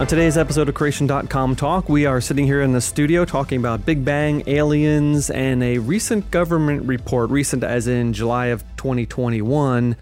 On 0.00 0.06
today's 0.06 0.38
episode 0.38 0.66
of 0.66 0.74
Creation.com 0.74 1.56
Talk, 1.56 1.90
we 1.90 2.06
are 2.06 2.22
sitting 2.22 2.46
here 2.46 2.62
in 2.62 2.72
the 2.72 2.80
studio 2.80 3.26
talking 3.26 3.58
about 3.58 3.84
Big 3.84 4.02
Bang, 4.02 4.42
aliens, 4.46 5.28
and 5.28 5.62
a 5.62 5.76
recent 5.76 6.30
government 6.30 6.86
report, 6.86 7.28
recent 7.28 7.62
as 7.62 7.86
in 7.86 8.14
July 8.14 8.46
of 8.46 8.62
2021, 8.78 9.96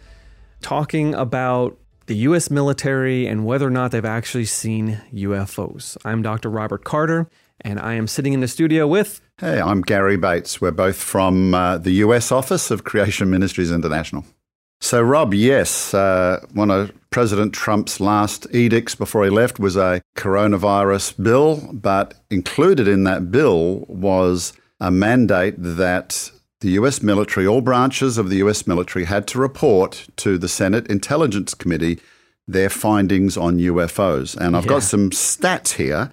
talking 0.60 1.14
about 1.14 1.76
the 2.06 2.14
U.S. 2.14 2.48
military 2.48 3.26
and 3.26 3.44
whether 3.44 3.66
or 3.66 3.70
not 3.70 3.90
they've 3.90 4.04
actually 4.04 4.44
seen 4.44 5.00
UFOs. 5.12 5.96
I'm 6.04 6.22
Dr. 6.22 6.48
Robert 6.48 6.84
Carter, 6.84 7.28
and 7.62 7.80
I 7.80 7.94
am 7.94 8.06
sitting 8.06 8.32
in 8.32 8.38
the 8.38 8.46
studio 8.46 8.86
with. 8.86 9.20
Hey, 9.38 9.60
I'm 9.60 9.82
Gary 9.82 10.16
Bates. 10.16 10.60
We're 10.60 10.70
both 10.70 10.96
from 10.96 11.54
uh, 11.54 11.78
the 11.78 11.90
US 12.04 12.30
office 12.30 12.70
of 12.70 12.84
Creation 12.84 13.30
Ministries 13.30 13.72
International. 13.72 14.24
So, 14.80 15.02
Rob, 15.02 15.34
yes, 15.34 15.92
uh, 15.92 16.44
one 16.52 16.70
of 16.70 16.92
President 17.10 17.52
Trump's 17.52 18.00
last 18.00 18.46
edicts 18.52 18.94
before 18.94 19.24
he 19.24 19.30
left 19.30 19.58
was 19.58 19.76
a 19.76 20.00
coronavirus 20.16 21.20
bill, 21.22 21.68
but 21.72 22.14
included 22.30 22.86
in 22.86 23.04
that 23.04 23.30
bill 23.32 23.84
was 23.88 24.52
a 24.80 24.90
mandate 24.90 25.54
that 25.58 26.30
the 26.60 26.70
US 26.70 27.02
military, 27.02 27.46
all 27.46 27.60
branches 27.60 28.18
of 28.18 28.30
the 28.30 28.36
US 28.36 28.66
military, 28.66 29.04
had 29.04 29.26
to 29.28 29.38
report 29.38 30.06
to 30.16 30.38
the 30.38 30.48
Senate 30.48 30.86
Intelligence 30.88 31.54
Committee 31.54 31.98
their 32.46 32.70
findings 32.70 33.36
on 33.36 33.58
UFOs. 33.58 34.36
And 34.36 34.56
I've 34.56 34.64
Yeah. 34.64 34.68
got 34.70 34.82
some 34.84 35.10
stats 35.10 35.72
here 35.72 36.12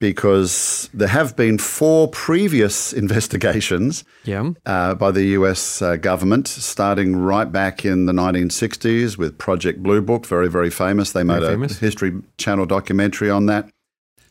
because 0.00 0.90
there 0.92 1.08
have 1.08 1.36
been 1.36 1.58
four 1.58 2.08
previous 2.08 2.92
investigations 3.04 4.04
Yeah. 4.24 4.50
uh, 4.66 4.94
by 4.94 5.10
the 5.10 5.24
US 5.38 5.80
uh, 5.82 5.96
government, 5.96 6.48
starting 6.48 7.16
right 7.16 7.50
back 7.50 7.84
in 7.84 8.06
the 8.06 8.12
1960s 8.12 9.16
with 9.16 9.38
Project 9.38 9.82
Blue 9.82 10.02
Book, 10.02 10.26
very, 10.26 10.48
very 10.48 10.70
famous. 10.70 11.12
They 11.12 11.24
made 11.24 11.40
Very 11.40 11.54
a. 11.64 11.68
History 11.72 12.12
Channel 12.38 12.66
documentary 12.66 13.30
on 13.30 13.46
that. 13.46 13.68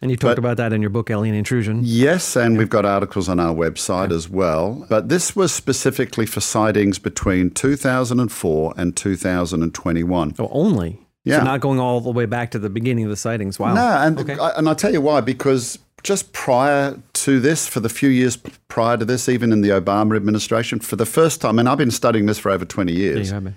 And 0.01 0.11
you 0.11 0.17
talked 0.17 0.31
But- 0.35 0.39
about 0.39 0.57
that 0.57 0.73
in 0.73 0.81
your 0.81 0.89
book, 0.89 1.09
Alien 1.09 1.33
Intrusion. 1.33 1.79
Yes, 1.81 2.35
and 2.35 2.57
we've 2.57 2.69
got 2.69 2.83
articles 2.85 3.29
on 3.29 3.39
our 3.39 3.55
website 3.55 4.11
as 4.11 4.27
well. 4.29 4.85
But 4.89 5.07
this 5.07 5.33
was 5.33 5.53
specifically 5.53 6.25
for 6.25 6.41
sightings 6.41 6.99
between 6.99 7.51
2004 7.51 8.73
and 8.75 8.97
2021. 8.97 10.35
Oh, 10.39 10.49
only. 10.51 10.99
Yeah. 11.25 11.39
So 11.39 11.45
not 11.45 11.61
going 11.61 11.79
all 11.79 12.01
the 12.01 12.11
way 12.11 12.25
back 12.25 12.51
to 12.51 12.59
the 12.59 12.69
beginning 12.69 13.05
of 13.05 13.09
the 13.09 13.15
sightings. 13.17 13.57
Wow. 13.59 13.73
No, 13.73 13.81
and 13.87 14.19
Okay. 14.19 14.37
I, 14.37 14.49
and 14.57 14.67
I'll 14.67 14.75
tell 14.75 14.91
you 14.91 15.01
why. 15.01 15.21
Because 15.21 15.79
just 16.03 16.33
prior 16.33 16.99
to 17.13 17.39
this, 17.39 17.67
for 17.67 17.79
the 17.79 17.89
few 17.89 18.09
years 18.09 18.37
prior 18.67 18.97
to 18.97 19.05
this, 19.05 19.29
even 19.29 19.51
in 19.53 19.61
the 19.61 19.69
Obama 19.69 20.15
administration, 20.17 20.79
for 20.79 20.97
the 20.97 21.05
first 21.05 21.39
time, 21.39 21.59
and 21.59 21.69
I've 21.69 21.77
been 21.77 21.91
studying 21.91 22.25
this 22.25 22.39
for 22.39 22.51
over 22.51 22.65
20 22.65 22.91
Yeah, 22.91 22.97
years, 22.99 23.31
have 23.31 23.53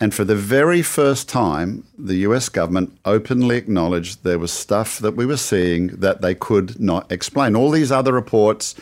and 0.00 0.12
for 0.12 0.24
the 0.24 0.34
very 0.34 0.82
first 0.82 1.28
time, 1.28 1.84
the 1.96 2.16
US 2.28 2.48
government 2.48 2.98
openly 3.04 3.56
acknowledged 3.56 4.24
there 4.24 4.38
was 4.38 4.50
stuff 4.52 4.98
that 4.98 5.14
we 5.14 5.26
were 5.26 5.36
seeing 5.36 5.88
that 5.88 6.22
they 6.22 6.34
could 6.34 6.80
not 6.80 7.12
explain. 7.12 7.54
All 7.54 7.70
these 7.70 7.92
other 7.92 8.12
reports 8.12 8.74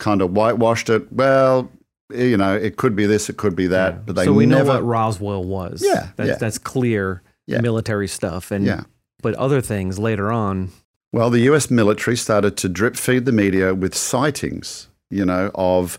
kind 0.00 0.20
of 0.22 0.32
whitewashed 0.32 0.88
it. 0.88 1.12
Well, 1.12 1.70
you 2.10 2.36
know, 2.38 2.56
it 2.56 2.76
could 2.76 2.96
be 2.96 3.04
this, 3.06 3.28
it 3.28 3.36
could 3.36 3.54
be 3.54 3.66
that, 3.68 4.04
but 4.06 4.16
they 4.16 4.24
so 4.24 4.32
we 4.32 4.46
never. 4.46 4.64
know 4.64 4.74
what 4.74 4.84
Roswell 4.84 5.44
was. 5.44 5.82
Yeah, 5.84 6.08
That's, 6.16 6.28
yeah. 6.30 6.36
that's 6.36 6.58
clear 6.58 7.22
Yeah. 7.48 7.60
military 7.60 8.06
stuff. 8.08 8.50
And 8.50 8.64
Yeah. 8.64 8.82
But 9.20 9.34
other 9.34 9.60
things 9.60 9.98
later 9.98 10.30
on. 10.30 10.70
Well, 11.12 11.30
the 11.30 11.40
US 11.50 11.70
military 11.70 12.16
started 12.16 12.56
to 12.58 12.68
drip 12.68 12.96
feed 12.96 13.24
the 13.24 13.32
media 13.32 13.74
with 13.74 13.94
sightings, 13.96 14.88
you 15.10 15.24
know, 15.24 15.50
of 15.54 15.98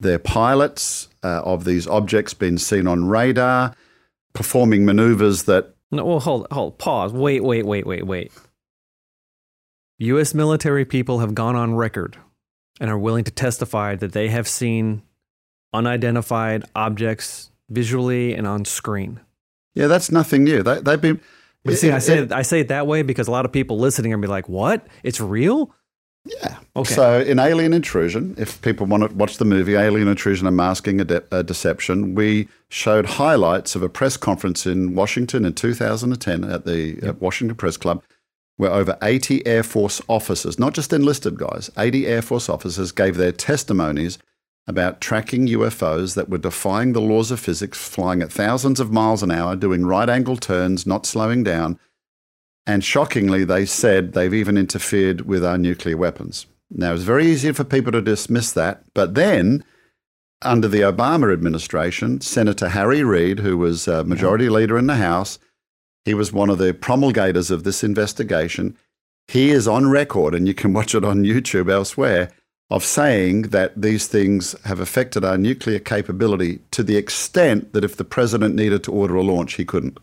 their 0.00 0.18
pilots, 0.18 1.08
uh, 1.22 1.42
of 1.44 1.64
these 1.64 1.86
objects 1.86 2.32
being 2.34 2.58
seen 2.58 2.86
on 2.86 3.06
radar, 3.06 3.76
performing 4.32 4.84
maneuvers 4.84 5.42
that, 5.44 5.74
No, 5.92 6.04
well, 6.06 6.20
hold, 6.20 6.46
hold, 6.50 6.78
pause. 6.78 7.12
Wait, 7.12 7.44
wait, 7.44 7.66
wait, 7.66 7.86
wait, 7.86 8.06
wait. 8.06 8.32
U.S. 9.98 10.32
military 10.32 10.84
people 10.86 11.18
have 11.18 11.34
gone 11.34 11.56
on 11.56 11.74
record 11.74 12.16
and 12.80 12.88
are 12.90 12.98
willing 12.98 13.24
to 13.24 13.30
testify 13.30 13.94
that 13.96 14.12
they 14.12 14.28
have 14.28 14.48
seen 14.48 15.02
unidentified 15.74 16.64
objects 16.74 17.50
visually 17.68 18.34
and 18.34 18.46
on 18.46 18.64
screen. 18.64 19.20
Yeah, 19.74 19.86
that's 19.86 20.10
nothing 20.10 20.44
new. 20.44 20.62
They, 20.62 20.80
they've 20.80 21.00
been. 21.00 21.20
But 21.64 21.76
see, 21.78 21.88
it- 21.88 21.94
I 21.94 21.98
say 21.98 22.18
it- 22.18 22.32
I 22.32 22.42
say 22.42 22.60
it 22.60 22.68
that 22.68 22.86
way 22.86 23.02
because 23.02 23.28
a 23.28 23.30
lot 23.30 23.44
of 23.44 23.52
people 23.52 23.78
listening 23.78 24.12
are 24.12 24.16
gonna 24.16 24.26
be 24.26 24.30
like, 24.30 24.48
"What? 24.48 24.86
It's 25.02 25.20
real?" 25.20 25.72
Yeah. 26.24 26.56
Okay. 26.76 26.92
So 26.94 27.20
in 27.20 27.38
Alien 27.38 27.72
Intrusion, 27.72 28.34
if 28.36 28.60
people 28.60 28.86
want 28.86 29.08
to 29.08 29.14
watch 29.16 29.38
the 29.38 29.44
movie 29.46 29.74
Alien 29.74 30.06
Intrusion 30.06 30.46
Unmasking 30.46 31.00
a, 31.00 31.04
De- 31.04 31.22
a 31.30 31.42
Deception, 31.42 32.14
we 32.14 32.46
showed 32.68 33.06
highlights 33.06 33.74
of 33.74 33.82
a 33.82 33.88
press 33.88 34.16
conference 34.18 34.66
in 34.66 34.94
Washington 34.94 35.46
in 35.46 35.54
2010 35.54 36.44
at 36.44 36.66
the 36.66 37.00
uh, 37.02 37.12
Washington 37.20 37.56
Press 37.56 37.78
Club, 37.78 38.02
where 38.58 38.70
over 38.70 38.98
80 39.02 39.46
Air 39.46 39.62
Force 39.62 40.02
officers, 40.08 40.58
not 40.58 40.74
just 40.74 40.92
enlisted 40.92 41.38
guys, 41.38 41.70
80 41.78 42.06
Air 42.06 42.20
Force 42.22 42.50
officers 42.50 42.92
gave 42.92 43.16
their 43.16 43.32
testimonies 43.32 44.18
about 44.70 45.00
tracking 45.00 45.48
UFOs 45.48 46.14
that 46.14 46.30
were 46.30 46.38
defying 46.38 46.92
the 46.92 47.00
laws 47.00 47.30
of 47.30 47.40
physics, 47.40 47.76
flying 47.76 48.22
at 48.22 48.32
thousands 48.32 48.78
of 48.78 48.92
miles 48.92 49.22
an 49.22 49.32
hour, 49.32 49.56
doing 49.56 49.84
right 49.84 50.08
angle 50.08 50.36
turns, 50.36 50.86
not 50.86 51.04
slowing 51.04 51.42
down. 51.42 51.78
And 52.66 52.84
shockingly, 52.84 53.44
they 53.44 53.66
said 53.66 54.12
they've 54.12 54.32
even 54.32 54.56
interfered 54.56 55.22
with 55.22 55.44
our 55.44 55.58
nuclear 55.58 55.96
weapons. 55.96 56.46
Now, 56.70 56.94
it's 56.94 57.02
very 57.02 57.26
easy 57.26 57.50
for 57.50 57.64
people 57.64 57.90
to 57.92 58.00
dismiss 58.00 58.52
that. 58.52 58.84
But 58.94 59.14
then, 59.14 59.64
under 60.40 60.68
the 60.68 60.82
Obama 60.82 61.32
administration, 61.32 62.20
Senator 62.20 62.68
Harry 62.68 63.02
Reid, 63.02 63.40
who 63.40 63.58
was 63.58 63.88
majority 63.88 64.48
leader 64.48 64.78
in 64.78 64.86
the 64.86 64.96
House, 64.96 65.40
he 66.04 66.14
was 66.14 66.32
one 66.32 66.48
of 66.48 66.58
the 66.58 66.72
promulgators 66.72 67.50
of 67.50 67.64
this 67.64 67.82
investigation. 67.82 68.76
He 69.26 69.50
is 69.50 69.66
on 69.66 69.90
record, 69.90 70.32
and 70.32 70.46
you 70.46 70.54
can 70.54 70.72
watch 70.78 70.94
it 70.94 71.04
on 71.04 71.24
YouTube 71.24 71.68
elsewhere, 71.70 72.30
of 72.70 72.84
saying 72.84 73.42
that 73.42 73.80
these 73.80 74.06
things 74.06 74.54
have 74.64 74.78
affected 74.80 75.24
our 75.24 75.36
nuclear 75.36 75.78
capability 75.80 76.60
to 76.70 76.82
the 76.82 76.96
extent 76.96 77.72
that 77.72 77.84
if 77.84 77.96
the 77.96 78.04
president 78.04 78.54
needed 78.54 78.84
to 78.84 78.92
order 78.92 79.16
a 79.16 79.22
launch, 79.22 79.54
he 79.54 79.64
couldn't. 79.64 79.98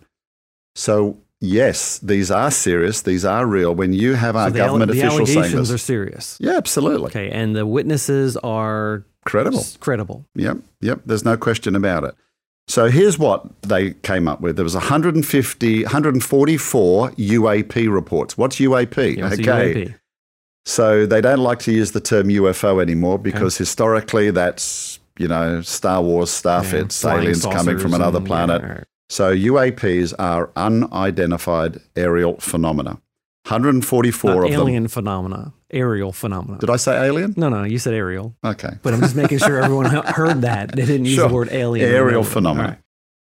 So, 0.76 1.18
yes, 1.40 1.98
these 2.00 2.30
are 2.30 2.52
serious, 2.52 3.02
these 3.02 3.24
are 3.24 3.46
real. 3.46 3.74
When 3.74 3.94
you 3.94 4.16
have 4.16 4.36
our 4.36 4.48
So 4.48 4.54
the, 4.54 4.60
government 4.60 4.92
the 4.92 5.00
officials 5.00 5.30
saying 5.30 5.38
allegations 5.40 5.70
this, 5.70 5.76
are 5.76 5.78
serious. 5.78 6.38
yeah, 6.42 6.58
absolutely. 6.58 7.08
Okay, 7.08 7.30
and 7.32 7.56
the 7.56 7.66
witnesses 7.66 8.36
are 8.38 9.06
Credible. 9.26 9.64
credible. 9.80 10.26
Yep, 10.36 10.58
yep. 10.82 11.02
There's 11.06 11.26
no 11.26 11.38
question 11.38 11.76
about 11.76 12.04
it. 12.04 12.16
So 12.70 12.90
here's 12.90 13.18
what 13.18 13.46
they 13.62 13.92
came 13.92 14.28
up 14.28 14.42
with. 14.42 14.58
There 14.58 14.64
was 14.66 14.74
150, 14.76 15.84
144 15.84 17.12
UAP 17.12 17.90
reports. 17.94 18.38
What's 18.38 18.58
UAP? 18.58 19.18
Yeah, 19.18 19.28
okay. 19.28 19.44
UAP. 19.44 19.96
So 20.68 21.06
they 21.06 21.22
don't 21.22 21.40
like 21.40 21.60
to 21.60 21.72
use 21.72 21.94
the 21.94 22.02
term 22.02 22.28
UFO 22.28 22.82
anymore 22.82 23.18
because 23.18 23.58
historically 23.58 24.32
that's, 24.32 25.00
you 25.18 25.28
know, 25.30 25.62
Star 25.62 26.02
Wars 26.02 26.30
stuff. 26.30 26.74
Yeah, 26.74 26.82
it's 26.82 27.06
aliens 27.06 27.46
coming 27.46 27.80
from 27.80 27.94
another 27.94 28.18
and- 28.18 28.28
planet. 28.28 28.62
yeah. 28.62 28.84
So 29.10 29.34
UAPs 29.34 30.14
are 30.20 30.50
unidentified 30.58 31.80
aerial 31.96 32.36
phenomena. 32.42 33.00
144 33.46 34.30
Not 34.36 34.38
of 34.44 34.52
them. 34.52 34.60
alien 34.60 34.88
phenomena, 34.90 35.54
aerial 35.72 36.12
phenomena. 36.12 36.58
Did 36.60 36.70
I 36.70 36.76
say 36.76 36.98
alien? 37.06 37.34
No, 37.38 37.48
no, 37.48 37.64
you 37.64 37.80
said 37.80 37.94
aerial. 37.94 38.36
Okay. 38.44 38.72
But 38.84 38.94
I'm 38.94 39.00
just 39.00 39.16
making 39.16 39.38
sure 39.38 39.64
everyone 39.64 39.86
heard 40.06 40.42
that. 40.42 40.76
They 40.76 40.86
didn't 40.86 41.06
use 41.06 41.16
Sure. 41.16 41.30
the 41.30 41.34
word 41.34 41.50
alien. 41.52 41.90
aerial 41.90 42.24
phenomena. 42.24 42.68
right. 42.68 42.78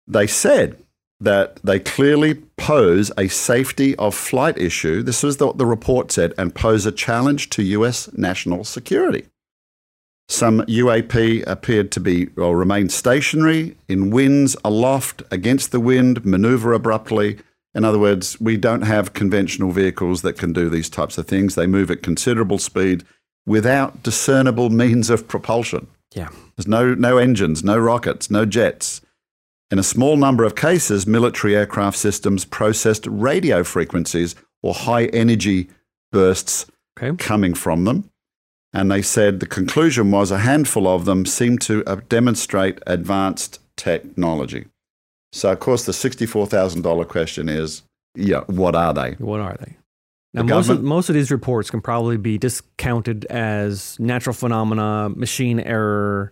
They 0.08 0.28
said 0.28 0.78
that 1.20 1.60
they 1.64 1.80
clearly 1.80 2.36
pose 2.58 3.12
a 3.18 3.28
safety 3.28 3.96
of 3.96 4.14
flight 4.14 4.58
issue. 4.58 5.02
This 5.02 5.24
was 5.24 5.40
what 5.40 5.58
the 5.58 5.66
report 5.66 6.12
said, 6.12 6.34
and 6.38 6.54
pose 6.54 6.86
a 6.86 6.92
challenge 6.92 7.50
to 7.52 7.64
US 7.64 8.12
national 8.14 8.64
security. 8.64 9.26
Some 10.28 10.62
UAP 10.62 11.46
appeared 11.46 11.92
to 11.92 12.00
be 12.00 12.30
or 12.36 12.58
remain 12.58 12.90
stationary 12.90 13.78
in 13.88 14.10
winds 14.10 14.58
aloft, 14.66 15.22
against 15.30 15.72
the 15.72 15.80
wind, 15.80 16.26
maneuver 16.26 16.74
abruptly. 16.74 17.38
In 17.76 17.86
other 17.86 18.00
words, 18.00 18.40
we 18.42 18.58
don't 18.58 18.82
have 18.82 19.14
conventional 19.14 19.72
vehicles 19.72 20.24
that 20.24 20.38
can 20.38 20.52
do 20.52 20.70
these 20.70 20.90
types 20.90 21.18
of 21.18 21.28
things. 21.28 21.56
They 21.56 21.68
move 21.68 21.92
at 21.92 22.02
considerable 22.02 22.58
speed 22.58 23.04
without 23.46 24.02
discernible 24.02 24.70
means 24.70 25.10
of 25.10 25.28
propulsion. 25.28 25.88
Yeah. 26.16 26.30
There's 26.56 26.68
no, 26.68 26.96
no 26.96 27.18
engines, 27.18 27.64
no 27.64 27.78
rockets, 27.78 28.32
no 28.32 28.46
jets. 28.46 29.02
In 29.72 29.80
a 29.80 29.84
small 29.84 30.16
number 30.16 30.44
of 30.44 30.56
cases, 30.56 31.08
military 31.08 31.56
aircraft 31.56 31.98
systems 31.98 32.46
processed 32.46 33.08
radio 33.08 33.64
frequencies 33.64 34.36
or 34.62 34.74
high 34.74 35.06
energy 35.06 35.70
bursts 36.12 36.66
Okay. 36.98 37.16
coming 37.18 37.54
from 37.54 37.84
them. 37.84 38.10
And 38.72 38.90
they 38.92 39.02
said 39.02 39.40
the 39.40 39.46
conclusion 39.48 40.12
was 40.12 40.32
a 40.32 40.40
handful 40.40 40.88
of 40.88 41.06
them 41.06 41.26
seemed 41.26 41.62
to 41.62 41.84
demonstrate 42.10 42.80
advanced 42.88 43.60
technology. 43.76 44.68
So, 45.34 45.52
of 45.52 45.60
course, 45.60 45.86
the 45.86 45.92
$64,000 45.92 47.08
question 47.08 47.50
is 47.50 47.84
yeah, 48.16 48.42
what 48.48 48.76
are 48.76 48.94
they? 48.94 49.12
What 49.18 49.42
are 49.42 49.58
they? 49.60 49.76
Now, 50.34 50.44
The 50.44 50.48
most 50.54 50.70
of, 50.70 50.84
most 50.84 51.10
of 51.10 51.16
these 51.16 51.32
reports 51.32 51.70
can 51.70 51.82
probably 51.82 52.16
be 52.18 52.38
discounted 52.38 53.26
as 53.26 54.00
natural 54.00 54.34
phenomena, 54.34 55.10
machine 55.10 55.60
error, 55.60 56.32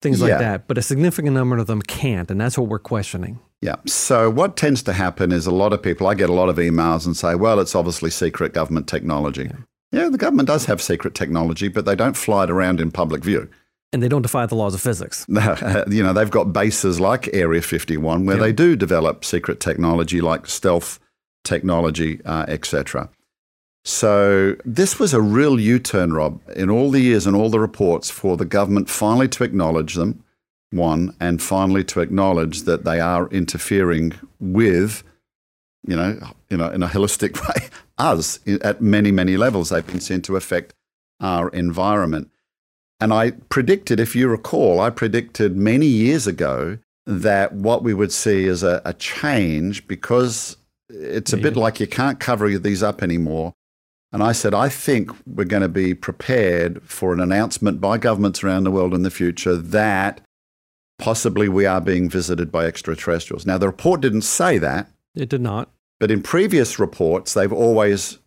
things 0.00 0.20
like 0.20 0.30
Yeah. 0.30 0.38
that. 0.38 0.68
But 0.68 0.78
a 0.78 0.82
significant 0.82 1.34
number 1.34 1.58
of 1.58 1.66
them 1.66 1.82
can't, 1.82 2.30
and 2.30 2.40
that's 2.40 2.56
what 2.58 2.68
we're 2.68 2.78
questioning. 2.78 3.40
Yeah. 3.60 3.76
So 3.86 4.30
what 4.30 4.56
tends 4.56 4.82
to 4.84 4.92
happen 4.92 5.32
is 5.32 5.46
a 5.46 5.50
lot 5.50 5.72
of 5.72 5.82
people, 5.82 6.06
I 6.06 6.14
get 6.14 6.30
a 6.30 6.34
lot 6.34 6.48
of 6.48 6.56
emails 6.56 7.06
and 7.06 7.16
say, 7.16 7.34
well, 7.34 7.58
it's 7.58 7.74
obviously 7.74 8.10
secret 8.10 8.52
government 8.52 8.86
technology. 8.86 9.44
Yeah, 9.44 10.02
yeah 10.02 10.08
the 10.08 10.18
government 10.18 10.46
does 10.46 10.66
have 10.66 10.80
secret 10.80 11.14
technology, 11.14 11.68
but 11.68 11.84
they 11.84 11.96
don't 11.96 12.16
fly 12.16 12.44
it 12.44 12.50
around 12.50 12.80
in 12.80 12.90
public 12.90 13.24
view. 13.24 13.48
And 13.92 14.02
they 14.02 14.08
don't 14.08 14.22
defy 14.22 14.44
the 14.46 14.54
laws 14.54 14.74
of 14.74 14.80
physics. 14.82 15.24
you 15.28 16.02
know, 16.02 16.12
they've 16.12 16.30
got 16.30 16.52
bases 16.52 17.00
like 17.00 17.28
Area 17.32 17.62
51 17.62 18.26
where 18.26 18.36
they 18.36 18.52
do 18.52 18.76
develop 18.76 19.24
secret 19.24 19.60
technology 19.60 20.20
like 20.20 20.46
stealth 20.46 21.00
technology, 21.42 22.20
uh, 22.26 22.44
etc. 22.48 23.08
So 23.84 24.56
this 24.64 24.98
was 24.98 25.14
a 25.14 25.20
real 25.20 25.58
U-turn, 25.58 26.12
Rob, 26.12 26.40
in 26.54 26.68
all 26.68 26.90
the 26.90 27.00
years 27.00 27.26
and 27.26 27.34
all 27.34 27.48
the 27.48 27.60
reports 27.60 28.10
for 28.10 28.36
the 28.36 28.44
government 28.44 28.90
finally 28.90 29.28
to 29.28 29.44
acknowledge 29.44 29.94
them, 29.94 30.24
one, 30.70 31.14
and 31.20 31.40
finally 31.40 31.84
to 31.84 32.00
acknowledge 32.00 32.62
that 32.62 32.84
they 32.84 33.00
are 33.00 33.28
interfering 33.28 34.12
with, 34.40 35.02
you 35.86 35.96
know, 35.96 36.18
you 36.50 36.56
know, 36.56 36.68
in 36.68 36.82
a 36.82 36.88
holistic 36.88 37.40
way, 37.48 37.68
us 37.96 38.40
at 38.62 38.82
many, 38.82 39.10
many 39.10 39.36
levels. 39.36 39.70
They've 39.70 39.86
been 39.86 40.00
seen 40.00 40.22
to 40.22 40.36
affect 40.36 40.74
our 41.20 41.48
environment. 41.50 42.30
And 43.00 43.12
I 43.12 43.30
predicted, 43.48 44.00
if 44.00 44.16
you 44.16 44.28
recall, 44.28 44.80
I 44.80 44.90
predicted 44.90 45.56
many 45.56 45.86
years 45.86 46.26
ago 46.26 46.78
that 47.06 47.52
what 47.54 47.82
we 47.82 47.94
would 47.94 48.12
see 48.12 48.44
is 48.44 48.62
a, 48.62 48.82
a 48.84 48.92
change 48.92 49.86
because 49.86 50.56
it's 50.90 51.32
a 51.32 51.36
bit 51.36 51.56
like 51.56 51.80
you 51.80 51.86
can't 51.86 52.18
cover 52.18 52.58
these 52.58 52.82
up 52.82 53.02
anymore. 53.02 53.54
And 54.12 54.22
I 54.22 54.32
said, 54.32 54.54
I 54.54 54.68
think 54.68 55.10
we're 55.26 55.44
going 55.44 55.62
to 55.62 55.68
be 55.68 55.94
prepared 55.94 56.82
for 56.82 57.12
an 57.12 57.20
announcement 57.20 57.80
by 57.80 57.98
governments 57.98 58.42
around 58.42 58.64
the 58.64 58.70
world 58.70 58.94
in 58.94 59.02
the 59.02 59.10
future 59.10 59.56
that 59.56 60.22
possibly 60.98 61.48
we 61.48 61.66
are 61.66 61.80
being 61.80 62.08
visited 62.08 62.50
by 62.50 62.64
extraterrestrials. 62.64 63.44
Now, 63.44 63.58
the 63.58 63.66
report 63.66 64.00
didn't 64.00 64.22
say 64.22 64.58
that. 64.58 64.90
It 65.14 65.28
did 65.28 65.42
not. 65.42 65.70
But 66.00 66.10
in 66.10 66.22
previous 66.22 66.78
reports, 66.78 67.34
they've 67.34 67.52
always 67.52 68.18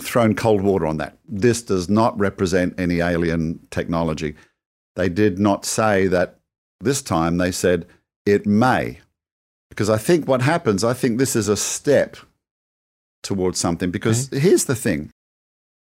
thrown 0.00 0.34
cold 0.34 0.62
water 0.62 0.86
on 0.86 0.98
that. 0.98 1.18
This 1.28 1.62
does 1.62 1.88
not 1.88 2.18
represent 2.18 2.78
any 2.78 3.00
alien 3.00 3.60
technology. 3.70 4.34
They 4.96 5.08
did 5.08 5.38
not 5.38 5.64
say 5.64 6.08
that 6.08 6.38
this 6.80 7.00
time, 7.00 7.38
they 7.38 7.52
said 7.52 7.86
it 8.26 8.46
may. 8.46 9.00
Because 9.70 9.88
I 9.88 9.96
think 9.96 10.28
what 10.28 10.42
happens, 10.42 10.84
I 10.84 10.92
think 10.92 11.18
this 11.18 11.34
is 11.36 11.48
a 11.48 11.56
step 11.56 12.16
towards 13.22 13.58
something. 13.58 13.90
Because 13.90 14.28
okay. 14.28 14.40
here's 14.40 14.66
the 14.66 14.74
thing 14.74 15.10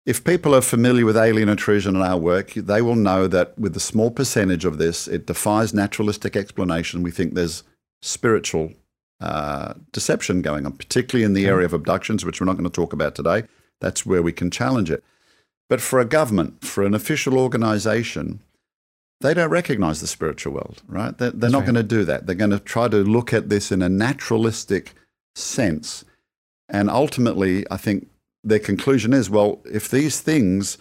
if 0.06 0.24
people 0.24 0.54
are 0.54 0.62
familiar 0.62 1.06
with 1.06 1.18
alien 1.18 1.50
intrusion 1.50 1.96
in 1.96 2.02
our 2.02 2.18
work, 2.18 2.54
they 2.54 2.82
will 2.82 2.96
know 2.96 3.28
that 3.28 3.58
with 3.58 3.76
a 3.76 3.80
small 3.80 4.12
percentage 4.12 4.64
of 4.64 4.78
this, 4.78 5.08
it 5.08 5.26
defies 5.26 5.74
naturalistic 5.74 6.36
explanation. 6.36 7.02
We 7.02 7.12
think 7.12 7.34
there's 7.34 7.64
spiritual 8.04 8.74
uh, 9.20 9.74
deception 9.92 10.44
going 10.44 10.66
on, 10.66 10.74
particularly 10.74 11.26
in 11.26 11.34
the 11.34 11.48
area 11.48 11.66
of 11.66 11.74
abductions, 11.74 12.24
which 12.24 12.40
we're 12.40 12.46
not 12.46 12.58
going 12.58 12.70
to 12.70 12.70
talk 12.70 12.94
about 12.94 13.16
today. 13.16 13.44
That's 13.82 14.06
where 14.06 14.22
we 14.22 14.32
can 14.32 14.52
challenge 14.52 14.92
it. 14.92 15.04
But 15.70 15.82
for 15.82 16.00
a 16.00 16.06
government, 16.06 16.64
for 16.64 16.84
an 16.84 16.94
official 16.94 17.40
organization, 17.40 18.42
they 19.22 19.34
don't 19.34 19.50
recognize 19.50 20.02
the 20.02 20.08
spiritual 20.08 20.54
world, 20.54 20.84
right? 20.88 21.18
They're, 21.18 21.32
they're 21.32 21.50
not 21.50 21.60
right. 21.60 21.74
going 21.74 21.76
to 21.76 21.84
do 21.84 22.06
that. 22.06 22.28
They're 22.28 22.36
going 22.36 22.52
to 22.52 22.60
try 22.60 22.88
to 22.90 22.98
look 22.98 23.34
at 23.34 23.50
this 23.50 23.72
in 23.72 23.82
a 23.82 23.90
naturalistic 23.90 24.94
sense. 25.34 26.06
And 26.70 26.92
ultimately, 26.92 27.66
I 27.72 27.78
think 27.78 28.08
their 28.46 28.60
conclusion 28.60 29.12
is 29.12 29.30
well, 29.30 29.62
if 29.66 29.90
these 29.90 30.22
things 30.22 30.78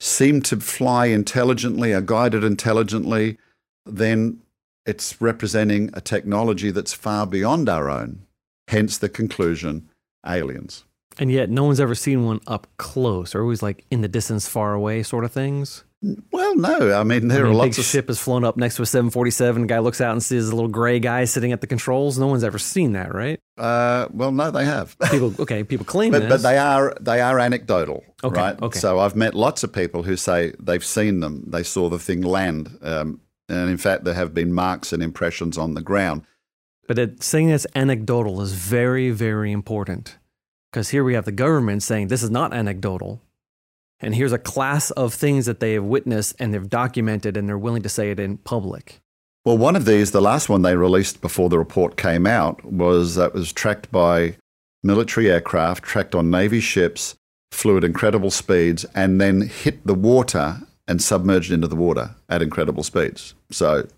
seem 0.00 0.42
to 0.42 0.60
fly 0.60 1.06
intelligently, 1.06 1.94
are 1.94 2.02
guided 2.02 2.44
intelligently, 2.44 3.38
then 3.86 4.40
it's 4.84 5.20
representing 5.20 5.88
a 5.94 6.00
technology 6.00 6.70
that's 6.70 6.92
far 6.92 7.26
beyond 7.26 7.68
our 7.68 7.88
own. 7.88 8.26
Hence 8.68 8.98
the 8.98 9.08
conclusion 9.08 9.88
aliens. 10.26 10.84
And 11.18 11.32
yet, 11.32 11.48
no 11.48 11.64
one's 11.64 11.80
ever 11.80 11.94
seen 11.94 12.24
one 12.24 12.40
up 12.46 12.66
close, 12.76 13.34
or 13.34 13.42
always 13.42 13.62
like 13.62 13.84
in 13.90 14.02
the 14.02 14.08
distance, 14.08 14.46
far 14.46 14.74
away, 14.74 15.02
sort 15.02 15.24
of 15.24 15.32
things. 15.32 15.84
Well, 16.30 16.56
no. 16.56 16.92
I 16.92 17.04
mean, 17.04 17.28
there 17.28 17.40
I 17.40 17.42
mean, 17.44 17.52
are 17.52 17.54
lots 17.54 17.76
big 17.76 17.82
of 17.82 17.84
ship 17.86 18.08
has 18.08 18.18
flown 18.18 18.44
up 18.44 18.56
next 18.56 18.76
to 18.76 18.82
a 18.82 18.86
747. 18.86 19.66
Guy 19.66 19.78
looks 19.78 20.00
out 20.00 20.12
and 20.12 20.22
sees 20.22 20.48
a 20.48 20.54
little 20.54 20.68
gray 20.68 21.00
guy 21.00 21.24
sitting 21.24 21.52
at 21.52 21.60
the 21.60 21.66
controls. 21.66 22.18
No 22.18 22.26
one's 22.26 22.44
ever 22.44 22.58
seen 22.58 22.92
that, 22.92 23.14
right? 23.14 23.40
Uh, 23.56 24.06
well, 24.12 24.30
no, 24.30 24.50
they 24.50 24.64
have. 24.64 24.96
People, 25.10 25.34
okay, 25.40 25.64
people 25.64 25.86
claim 25.86 26.12
but, 26.12 26.20
this. 26.20 26.28
but 26.28 26.42
they 26.42 26.58
are 26.58 26.94
they 27.00 27.20
are 27.20 27.38
anecdotal, 27.38 28.04
okay, 28.22 28.40
right? 28.40 28.62
Okay. 28.62 28.78
So 28.78 28.98
I've 28.98 29.16
met 29.16 29.34
lots 29.34 29.64
of 29.64 29.72
people 29.72 30.02
who 30.02 30.16
say 30.16 30.52
they've 30.60 30.84
seen 30.84 31.20
them. 31.20 31.44
They 31.46 31.62
saw 31.62 31.88
the 31.88 31.98
thing 31.98 32.20
land, 32.20 32.78
um, 32.82 33.20
and 33.48 33.70
in 33.70 33.78
fact, 33.78 34.04
there 34.04 34.14
have 34.14 34.34
been 34.34 34.52
marks 34.52 34.92
and 34.92 35.02
impressions 35.02 35.56
on 35.56 35.74
the 35.74 35.82
ground. 35.82 36.22
But 36.86 36.98
it, 36.98 37.22
saying 37.22 37.48
it's 37.48 37.66
anecdotal 37.74 38.40
is 38.42 38.52
very, 38.52 39.10
very 39.10 39.50
important 39.50 40.18
because 40.76 40.90
here 40.90 41.04
we 41.04 41.14
have 41.14 41.24
the 41.24 41.32
government 41.32 41.82
saying 41.82 42.08
this 42.08 42.22
is 42.22 42.28
not 42.28 42.52
anecdotal. 42.52 43.22
And 43.98 44.14
here's 44.14 44.34
a 44.34 44.38
class 44.38 44.90
of 44.90 45.14
things 45.14 45.46
that 45.46 45.58
they 45.58 45.72
have 45.72 45.84
witnessed 45.84 46.36
and 46.38 46.52
they've 46.52 46.68
documented 46.68 47.34
and 47.34 47.48
they're 47.48 47.56
willing 47.56 47.82
to 47.82 47.88
say 47.88 48.10
it 48.10 48.20
in 48.20 48.36
public. 48.36 49.00
Well, 49.46 49.56
one 49.56 49.74
of 49.74 49.86
these, 49.86 50.10
the 50.10 50.20
last 50.20 50.50
one 50.50 50.60
they 50.60 50.76
released 50.76 51.22
before 51.22 51.48
the 51.48 51.58
report 51.58 51.96
came 51.96 52.26
out, 52.26 52.62
was 52.62 53.14
that 53.14 53.32
was 53.32 53.54
tracked 53.54 53.90
by 53.90 54.36
military 54.82 55.30
aircraft, 55.30 55.82
tracked 55.82 56.14
on 56.14 56.30
Navy 56.30 56.60
ships, 56.60 57.16
flew 57.52 57.78
at 57.78 57.82
incredible 57.82 58.30
speeds, 58.30 58.84
and 58.94 59.18
then 59.18 59.48
hit 59.48 59.86
the 59.86 59.94
water 59.94 60.58
and 60.86 61.00
submerged 61.00 61.52
into 61.52 61.68
the 61.68 61.74
water 61.74 62.16
at 62.28 62.42
incredible 62.42 62.82
speeds. 62.82 63.32
So 63.50 63.88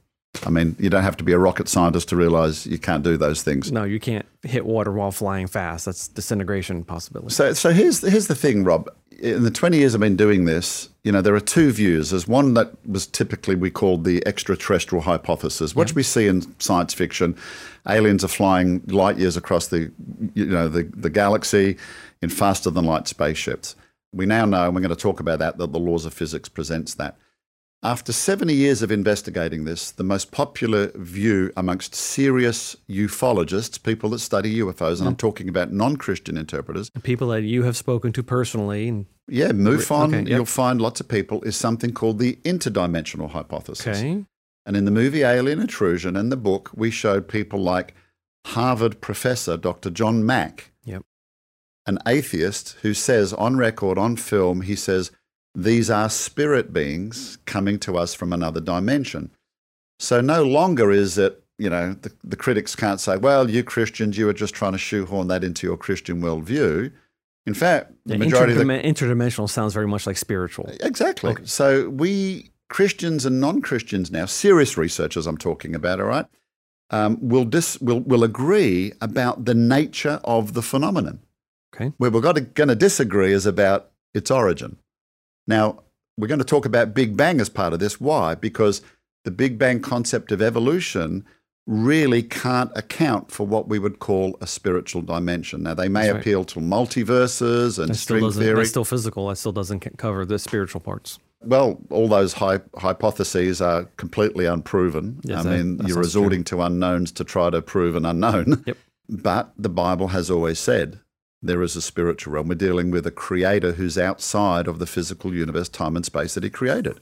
I 0.46 0.50
mean, 0.50 0.76
you 0.78 0.90
don't 0.90 1.02
have 1.02 1.16
to 1.16 1.24
be 1.24 1.32
a 1.32 1.38
rocket 1.38 1.68
scientist 1.68 2.08
to 2.10 2.16
realize 2.16 2.66
you 2.66 2.78
can't 2.78 3.02
do 3.02 3.16
those 3.16 3.42
things. 3.42 3.72
No, 3.72 3.84
you 3.84 3.98
can't 3.98 4.26
hit 4.42 4.64
water 4.64 4.92
while 4.92 5.10
flying 5.10 5.46
fast. 5.46 5.86
That's 5.86 6.08
disintegration 6.08 6.84
possibility. 6.84 7.34
So, 7.34 7.52
so 7.54 7.70
here's 7.70 8.00
here's 8.02 8.28
the 8.28 8.34
thing, 8.34 8.64
Rob. 8.64 8.88
In 9.18 9.42
the 9.42 9.50
20 9.50 9.78
years 9.78 9.94
I've 9.94 10.00
been 10.00 10.16
doing 10.16 10.44
this, 10.44 10.90
you 11.02 11.10
know, 11.10 11.20
there 11.20 11.34
are 11.34 11.40
two 11.40 11.72
views. 11.72 12.10
There's 12.10 12.28
one 12.28 12.54
that 12.54 12.70
was 12.86 13.06
typically 13.06 13.56
we 13.56 13.68
called 13.68 14.04
the 14.04 14.24
extraterrestrial 14.26 15.02
hypothesis, 15.02 15.74
which 15.74 15.90
yeah. 15.90 15.96
we 15.96 16.02
see 16.04 16.28
in 16.28 16.42
science 16.60 16.94
fiction. 16.94 17.36
Aliens 17.88 18.22
are 18.22 18.28
flying 18.28 18.82
light 18.86 19.18
years 19.18 19.36
across 19.36 19.68
the, 19.68 19.90
you 20.34 20.46
know, 20.46 20.68
the, 20.68 20.84
the 20.94 21.10
galaxy 21.10 21.76
in 22.22 22.28
faster 22.28 22.70
than 22.70 22.84
light 22.84 23.08
spaceships. 23.08 23.74
We 24.12 24.24
now 24.24 24.44
know, 24.44 24.66
and 24.66 24.74
we're 24.74 24.82
going 24.82 24.94
to 24.94 24.96
talk 24.96 25.18
about 25.18 25.40
that, 25.40 25.58
that 25.58 25.72
the 25.72 25.80
laws 25.80 26.04
of 26.04 26.14
physics 26.14 26.48
presents 26.48 26.94
that. 26.94 27.16
After 27.82 28.12
70 28.12 28.54
years 28.54 28.82
of 28.82 28.90
investigating 28.90 29.64
this, 29.64 29.92
the 29.92 30.02
most 30.02 30.32
popular 30.32 30.90
view 30.96 31.52
amongst 31.56 31.94
serious 31.94 32.74
ufologists, 32.88 33.80
people 33.80 34.10
that 34.10 34.18
study 34.18 34.58
UFOs, 34.58 34.98
and 34.98 35.06
I'm 35.06 35.14
mm. 35.14 35.18
talking 35.18 35.48
about 35.48 35.72
non 35.72 35.96
Christian 35.96 36.36
interpreters. 36.36 36.90
People 37.04 37.28
that 37.28 37.42
you 37.42 37.62
have 37.62 37.76
spoken 37.76 38.12
to 38.14 38.22
personally. 38.24 38.88
And- 38.88 39.06
Yeah, 39.28 39.52
MUFON, 39.52 40.08
okay, 40.08 40.18
yep. 40.18 40.28
you'll 40.28 40.44
find 40.44 40.80
lots 40.80 41.00
of 41.00 41.06
people, 41.06 41.40
is 41.42 41.54
something 41.54 41.92
called 41.92 42.18
the 42.18 42.36
interdimensional 42.44 43.30
hypothesis. 43.30 43.86
Okay. 43.86 44.24
And 44.66 44.76
in 44.76 44.84
the 44.84 44.90
movie 44.90 45.22
Alien 45.22 45.60
Intrusion 45.60 46.16
and 46.16 46.32
the 46.32 46.36
book, 46.36 46.70
we 46.74 46.90
showed 46.90 47.28
people 47.28 47.60
like 47.60 47.94
Harvard 48.46 49.00
professor 49.00 49.56
Dr. 49.56 49.90
John 49.90 50.26
Mack, 50.26 50.72
yep. 50.84 51.04
an 51.86 52.00
atheist 52.08 52.76
who 52.82 52.92
says 52.92 53.32
on 53.32 53.56
record, 53.56 53.98
on 53.98 54.16
film, 54.16 54.62
he 54.62 54.74
says, 54.74 55.12
these 55.54 55.90
are 55.90 56.08
spirit 56.08 56.72
beings 56.72 57.38
coming 57.46 57.78
to 57.80 57.96
us 57.96 58.14
from 58.14 58.32
another 58.32 58.60
dimension. 58.60 59.30
So 59.98 60.20
no 60.20 60.44
longer 60.44 60.92
is 60.92 61.18
it, 61.18 61.42
you 61.58 61.68
know, 61.68 61.94
the, 61.94 62.12
the 62.22 62.36
critics 62.36 62.76
can't 62.76 63.00
say, 63.00 63.16
well, 63.16 63.50
you 63.50 63.64
Christians, 63.64 64.16
you 64.16 64.28
are 64.28 64.34
just 64.34 64.54
trying 64.54 64.72
to 64.72 64.78
shoehorn 64.78 65.28
that 65.28 65.42
into 65.42 65.66
your 65.66 65.76
Christian 65.76 66.22
worldview. 66.22 66.92
In 67.46 67.54
fact, 67.54 67.92
the 68.06 68.12
yeah, 68.12 68.18
majority 68.18 68.52
of 68.52 68.58
the, 68.58 68.64
interdimensional 68.64 69.48
sounds 69.48 69.74
very 69.74 69.88
much 69.88 70.06
like 70.06 70.16
spiritual. 70.16 70.70
Exactly. 70.80 71.32
Okay. 71.32 71.44
So 71.46 71.88
we 71.88 72.52
Christians 72.68 73.24
and 73.24 73.40
non-Christians 73.40 74.10
now, 74.10 74.26
serious 74.26 74.76
researchers 74.76 75.26
I'm 75.26 75.38
talking 75.38 75.74
about, 75.74 76.00
all 76.00 76.06
right, 76.06 76.26
um, 76.90 77.18
will, 77.20 77.44
dis, 77.44 77.80
will, 77.80 78.00
will 78.00 78.22
agree 78.22 78.92
about 79.00 79.46
the 79.46 79.54
nature 79.54 80.20
of 80.24 80.52
the 80.52 80.62
phenomenon. 80.62 81.20
Okay. 81.74 81.92
Where 81.96 82.10
we're 82.10 82.20
going 82.20 82.68
to 82.68 82.74
disagree 82.74 83.32
is 83.32 83.46
about 83.46 83.90
its 84.14 84.30
origin. 84.30 84.76
Now, 85.48 85.82
we're 86.16 86.28
going 86.28 86.38
to 86.38 86.44
talk 86.44 86.66
about 86.66 86.94
Big 86.94 87.16
Bang 87.16 87.40
as 87.40 87.48
part 87.48 87.72
of 87.72 87.80
this. 87.80 88.00
Why? 88.00 88.36
Because 88.36 88.82
the 89.24 89.30
Big 89.32 89.58
Bang 89.58 89.80
concept 89.80 90.30
of 90.30 90.40
evolution 90.40 91.24
really 91.66 92.22
can't 92.22 92.70
account 92.76 93.30
for 93.30 93.46
what 93.46 93.68
we 93.68 93.78
would 93.78 93.98
call 93.98 94.36
a 94.40 94.46
spiritual 94.46 95.02
dimension. 95.02 95.64
Now, 95.64 95.74
they 95.74 95.88
may 95.88 96.06
That's 96.06 96.20
appeal 96.20 96.40
right. 96.40 96.48
to 96.48 96.60
multiverses 96.60 97.78
and 97.82 97.96
string 97.96 98.30
theory. 98.30 98.54
That's 98.56 98.70
still 98.70 98.84
physical. 98.84 99.28
That 99.28 99.36
still 99.36 99.52
doesn't 99.52 99.80
cover 99.98 100.24
the 100.24 100.38
spiritual 100.38 100.80
parts. 100.80 101.18
Well, 101.42 101.78
all 101.90 102.08
those 102.08 102.32
hy- 102.32 102.60
hypotheses 102.76 103.60
are 103.60 103.84
completely 103.96 104.46
unproven. 104.46 105.20
Yes, 105.22 105.46
I 105.46 105.56
mean, 105.58 105.80
you're 105.86 105.98
resorting 105.98 106.42
true. 106.42 106.58
to 106.58 106.64
unknowns 106.64 107.12
to 107.12 107.24
try 107.24 107.50
to 107.50 107.62
prove 107.62 107.96
an 107.96 108.04
unknown. 108.04 108.62
Yep. 108.66 108.76
But 109.10 109.54
the 109.56 109.70
Bible 109.70 110.08
has 110.08 110.30
always 110.30 110.58
said 110.58 111.00
there 111.42 111.62
is 111.62 111.76
a 111.76 111.82
spiritual 111.82 112.32
realm. 112.32 112.48
We're 112.48 112.54
dealing 112.54 112.90
with 112.90 113.06
a 113.06 113.10
creator 113.10 113.72
who's 113.72 113.96
outside 113.96 114.66
of 114.66 114.78
the 114.78 114.86
physical 114.86 115.34
universe, 115.34 115.68
time 115.68 115.96
and 115.96 116.04
space 116.04 116.34
that 116.34 116.44
he 116.44 116.50
created. 116.50 117.00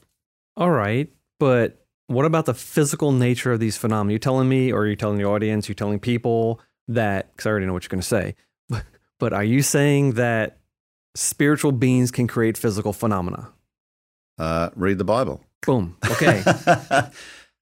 All 0.55 0.71
right. 0.71 1.09
But 1.39 1.85
what 2.07 2.25
about 2.25 2.45
the 2.45 2.53
physical 2.53 3.11
nature 3.11 3.51
of 3.51 3.59
these 3.59 3.77
phenomena? 3.77 4.13
You're 4.13 4.19
telling 4.19 4.49
me, 4.49 4.71
or 4.71 4.85
you're 4.85 4.95
telling 4.95 5.17
the 5.17 5.25
audience, 5.25 5.67
you're 5.67 5.75
telling 5.75 5.99
people 5.99 6.59
that, 6.87 7.31
because 7.31 7.45
I 7.45 7.49
already 7.49 7.65
know 7.65 7.73
what 7.73 7.83
you're 7.83 7.89
going 7.89 8.01
to 8.01 8.07
say, 8.07 8.35
but 9.19 9.33
are 9.33 9.43
you 9.43 9.61
saying 9.61 10.13
that 10.13 10.57
spiritual 11.15 11.71
beings 11.71 12.11
can 12.11 12.27
create 12.27 12.57
physical 12.57 12.93
phenomena? 12.93 13.51
Uh, 14.37 14.69
read 14.75 14.99
the 14.99 15.03
Bible. 15.03 15.43
Boom. 15.65 15.97
Okay. 16.11 16.43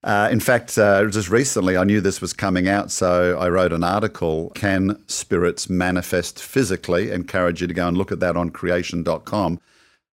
uh, 0.05 0.29
in 0.31 0.39
fact, 0.39 0.77
uh, 0.77 1.03
just 1.07 1.29
recently, 1.29 1.75
I 1.75 1.83
knew 1.83 1.99
this 1.99 2.21
was 2.21 2.31
coming 2.31 2.69
out, 2.69 2.91
so 2.91 3.37
I 3.39 3.49
wrote 3.49 3.73
an 3.73 3.83
article 3.83 4.51
Can 4.53 5.01
Spirits 5.07 5.67
Manifest 5.67 6.41
Physically? 6.41 7.09
Encourage 7.09 7.59
you 7.59 7.67
to 7.67 7.73
go 7.73 7.87
and 7.87 7.97
look 7.97 8.11
at 8.11 8.19
that 8.19 8.37
on 8.37 8.51
creation.com. 8.51 9.59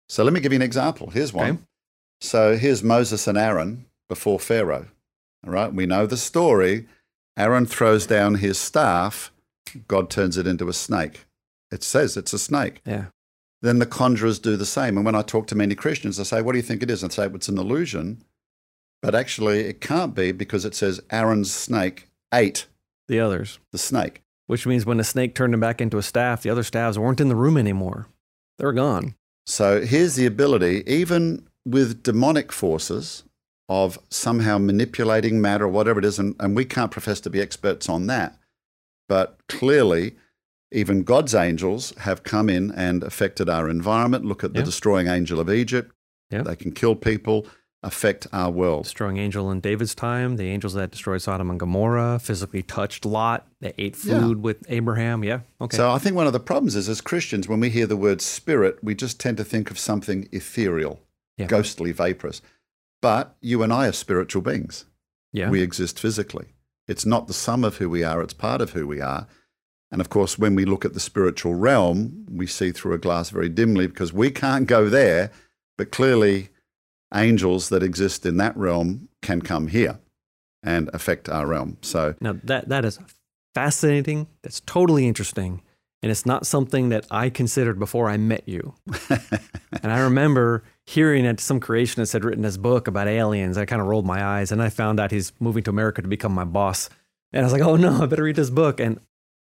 So 0.07 0.24
let 0.24 0.31
me 0.31 0.39
give 0.39 0.53
you 0.53 0.57
an 0.57 0.62
example. 0.62 1.10
Here's 1.10 1.33
one. 1.33 1.50
Okay. 1.50 1.60
So 2.21 2.57
here's 2.57 2.81
Moses 2.81 3.27
and 3.27 3.38
Aaron 3.38 3.86
before 4.07 4.39
Pharaoh. 4.39 4.88
All 5.45 5.51
right, 5.51 5.74
we 5.74 5.86
know 5.86 6.05
the 6.05 6.17
story. 6.17 6.88
Aaron 7.38 7.65
throws 7.65 8.05
down 8.07 8.36
his 8.36 8.57
staff, 8.57 9.31
God 9.88 10.10
turns 10.10 10.38
it 10.38 10.48
into 10.48 10.69
a 10.69 10.74
snake. 10.74 11.25
It 11.69 11.83
says 11.83 12.15
it's 12.15 12.33
a 12.33 12.39
snake. 12.39 12.81
Yeah. 12.86 13.05
Then 13.62 13.79
the 13.79 13.86
conjurers 13.86 14.39
do 14.39 14.55
the 14.55 14.65
same. 14.65 14.98
And 14.98 15.05
when 15.05 15.15
I 15.15 15.21
talk 15.21 15.48
to 15.48 15.55
many 15.55 15.75
Christians, 15.75 16.19
I 16.19 16.24
say, 16.24 16.41
What 16.41 16.53
do 16.53 16.57
you 16.57 16.63
think 16.63 16.81
it 16.81 16.91
is? 16.91 17.03
And 17.03 17.12
say, 17.12 17.27
well, 17.27 17.36
It's 17.36 17.48
an 17.50 17.57
illusion. 17.57 18.24
But 19.01 19.15
actually, 19.15 19.62
it 19.62 19.81
can't 19.81 20.13
be 20.13 20.31
because 20.31 20.63
it 20.65 20.75
says 20.75 21.01
Aaron's 21.10 21.51
snake 21.51 22.08
ate 22.34 22.67
the 23.08 23.20
others. 23.20 23.60
The 23.72 23.77
snake. 23.77 24.22
Which 24.48 24.67
means 24.67 24.86
when 24.86 24.98
the 24.98 25.03
snake 25.03 25.34
turned 25.34 25.53
him 25.53 25.60
back 25.60 25.81
into 25.81 25.98
a 25.98 26.03
staff, 26.03 26.43
the 26.43 26.50
other 26.50 26.63
staffs 26.63 26.98
weren't 26.98 27.22
in 27.22 27.29
the 27.29 27.36
room 27.36 27.58
anymore. 27.58 28.08
They 28.58 28.65
were 28.65 28.74
gone. 28.74 29.15
So 29.46 29.81
here's 29.81 30.15
the 30.15 30.25
ability, 30.25 30.84
even 30.86 31.48
with 31.65 32.03
demonic 32.03 32.51
forces, 32.51 33.24
of 33.70 33.98
somehow 34.10 34.58
manipulating 34.58 35.39
matter 35.39 35.63
or 35.63 35.70
whatever 35.70 36.00
it 36.00 36.05
is. 36.05 36.20
And, 36.20 36.36
and 36.39 36.55
we 36.55 36.65
can't 36.65 36.91
profess 36.91 37.22
to 37.22 37.29
be 37.29 37.41
experts 37.41 37.88
on 37.88 38.08
that. 38.08 38.38
But 39.08 39.39
clearly, 39.48 40.15
even 40.72 41.03
God's 41.03 41.34
angels 41.34 41.93
have 42.00 42.24
come 42.24 42.50
in 42.50 42.72
and 42.72 43.03
affected 43.03 43.50
our 43.50 43.70
environment. 43.70 44.25
Look 44.25 44.43
at 44.43 44.53
the 44.53 44.63
destroying 44.63 45.08
angel 45.08 45.39
of 45.39 45.50
Egypt. 45.50 45.93
Yeah. 46.29 46.43
They 46.43 46.55
can 46.55 46.72
kill 46.72 46.96
people, 46.96 47.48
affect 47.84 48.28
our 48.32 48.52
world. 48.52 48.86
Strong 48.86 49.18
angel 49.18 49.50
in 49.50 49.60
David's 49.60 49.96
time, 49.96 50.36
the 50.38 50.50
angels 50.50 50.74
that 50.74 50.92
destroyed 50.92 51.22
Sodom 51.22 51.50
and 51.50 51.60
Gomorrah 51.60 52.20
physically 52.20 52.62
touched 52.62 53.06
Lot. 53.06 53.48
They 53.60 53.74
ate 53.78 53.96
food 53.96 54.38
yeah. 54.38 54.42
with 54.42 54.64
Abraham. 54.70 55.24
Yeah. 55.24 55.40
Okay. 55.60 55.78
So 55.78 55.92
I 55.92 55.98
think 55.98 56.16
one 56.16 56.28
of 56.28 56.34
the 56.34 56.40
problems 56.40 56.76
is 56.76 56.88
as 56.88 57.02
Christians, 57.02 57.48
when 57.48 57.60
we 57.60 57.70
hear 57.70 57.88
the 57.88 57.98
word 57.98 58.22
spirit, 58.22 58.78
we 58.84 58.94
just 58.94 59.20
tend 59.20 59.38
to 59.38 59.44
think 59.44 59.72
of 59.72 59.80
something 59.80 60.30
ethereal, 60.32 61.00
yeah. 61.38 61.48
ghostly, 61.48 61.92
vaporous. 61.92 62.42
But 63.02 63.36
you 63.42 63.64
and 63.64 63.74
I 63.74 63.88
are 63.88 63.94
spiritual 63.94 64.44
beings. 64.44 64.86
Yeah. 65.34 65.50
We 65.50 65.62
exist 65.62 66.00
physically. 66.00 66.50
It's 66.88 67.06
not 67.06 67.28
the 67.28 67.34
sum 67.34 67.64
of 67.64 67.78
who 67.78 67.90
we 67.90 68.04
are, 68.04 68.22
it's 68.22 68.34
part 68.34 68.62
of 68.62 68.72
who 68.72 68.86
we 68.86 69.02
are. 69.02 69.28
And 69.92 70.00
of 70.00 70.10
course, 70.10 70.38
when 70.38 70.56
we 70.56 70.66
look 70.66 70.86
at 70.86 70.94
the 70.94 71.00
spiritual 71.00 71.56
realm, 71.56 72.26
we 72.30 72.48
see 72.48 72.72
through 72.72 72.94
a 72.94 73.00
glass 73.00 73.30
very 73.30 73.50
dimly 73.50 73.88
because 73.88 74.14
we 74.14 74.30
can't 74.30 74.68
go 74.68 74.88
there, 74.88 75.32
but 75.78 75.92
clearly 75.92 76.50
angels 77.13 77.70
that 77.70 77.84
exist 77.84 78.25
in 78.25 78.38
that 78.38 78.56
realm 78.56 79.10
can 79.22 79.41
come 79.41 79.68
here 79.68 80.00
and 80.63 80.89
affect 80.94 81.30
our 81.30 81.46
realm. 81.48 81.77
So 81.82 82.15
now 82.22 82.36
that 82.44 82.70
that 82.70 82.86
is 82.86 83.00
fascinating. 83.53 84.27
That's 84.44 84.62
totally 84.62 85.08
interesting. 85.08 85.62
And 86.03 86.10
it's 86.10 86.25
not 86.25 86.48
something 86.48 86.89
that 86.89 87.06
I 87.12 87.30
considered 87.30 87.77
before 87.77 88.10
I 88.10 88.18
met 88.18 88.48
you. 88.48 88.74
and 89.84 89.91
I 89.91 90.00
remember 90.00 90.63
hearing 90.88 91.25
that 91.25 91.39
some 91.39 91.60
creationist 91.60 92.13
had 92.13 92.25
written 92.25 92.41
this 92.41 92.58
book 92.58 92.88
about 92.88 93.08
aliens. 93.08 93.58
I 93.58 93.65
kind 93.65 93.82
of 93.82 93.88
rolled 93.88 94.06
my 94.06 94.24
eyes 94.24 94.51
and 94.51 94.63
I 94.63 94.70
found 94.70 95.00
out 95.00 95.12
he's 95.12 95.32
moving 95.39 95.62
to 95.63 95.70
America 95.70 96.01
to 96.01 96.08
become 96.08 96.34
my 96.34 96.44
boss. 96.44 96.89
And 97.32 97.41
I 97.41 97.44
was 97.44 97.53
like, 97.53 97.62
oh 97.62 97.75
no, 97.75 98.01
I 98.01 98.06
better 98.08 98.24
read 98.24 98.36
this 98.36 98.50
book. 98.50 98.80
And 98.80 99.00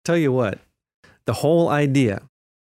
tell 0.05 0.17
you 0.17 0.31
what, 0.31 0.60
the 1.25 1.34
whole 1.34 1.67
idea 1.67 2.22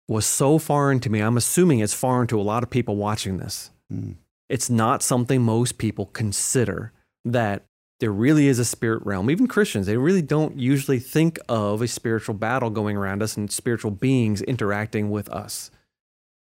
was 0.08 0.24
so 0.24 0.58
foreign 0.58 1.00
to 1.00 1.10
me. 1.10 1.20
I'm 1.20 1.36
assuming 1.36 1.80
it's 1.80 1.94
foreign 1.94 2.28
to 2.28 2.40
a 2.40 2.42
lot 2.42 2.62
of 2.62 2.70
people 2.70 2.96
watching 2.96 3.38
this. 3.38 3.70
Mm. 3.92 4.16
It's 4.50 4.68
not 4.68 5.02
something 5.02 5.42
most 5.42 5.78
people 5.78 6.06
consider 6.06 6.92
that 7.24 7.64
there 8.00 8.10
really 8.10 8.48
is 8.48 8.58
a 8.58 8.64
spirit 8.64 9.06
realm. 9.06 9.30
Even 9.30 9.46
Christians, 9.46 9.86
they 9.86 9.96
really 9.96 10.22
don't 10.22 10.58
usually 10.58 10.98
think 10.98 11.38
of 11.48 11.80
a 11.80 11.86
spiritual 11.86 12.34
battle 12.34 12.68
going 12.68 12.96
around 12.96 13.22
us 13.22 13.36
and 13.36 13.50
spiritual 13.50 13.92
beings 13.92 14.42
interacting 14.42 15.10
with 15.10 15.28
us. 15.28 15.70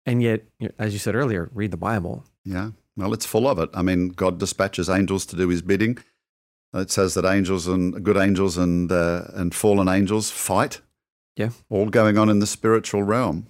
And 0.05 0.21
yet, 0.23 0.43
as 0.77 0.93
you 0.93 0.99
said 0.99 1.15
earlier, 1.15 1.49
read 1.55 1.71
the 1.71 1.77
Bible. 1.77 2.25
Yeah. 2.45 2.71
Well, 2.97 3.15
it's 3.15 3.27
full 3.27 3.47
of 3.47 3.61
it. 3.61 3.71
I 3.73 3.83
mean, 3.83 4.09
God 4.09 4.39
dispatches 4.39 4.91
angels 4.91 5.25
to 5.27 5.37
do 5.37 5.49
his 5.49 5.63
bidding. 5.63 5.99
It 6.73 6.91
says 6.91 7.15
that 7.15 7.25
angels 7.25 7.69
and 7.69 8.03
good 8.03 8.17
angels 8.17 8.59
and 8.59 8.91
uh, 8.91 9.27
and 9.35 9.55
fallen 9.55 9.89
angels 9.89 10.33
fight. 10.33 10.81
Yeah, 11.37 11.51
all 11.71 11.87
going 11.87 12.19
on 12.19 12.29
in 12.29 12.41
the 12.41 12.47
spiritual 12.47 13.05
realm. 13.05 13.47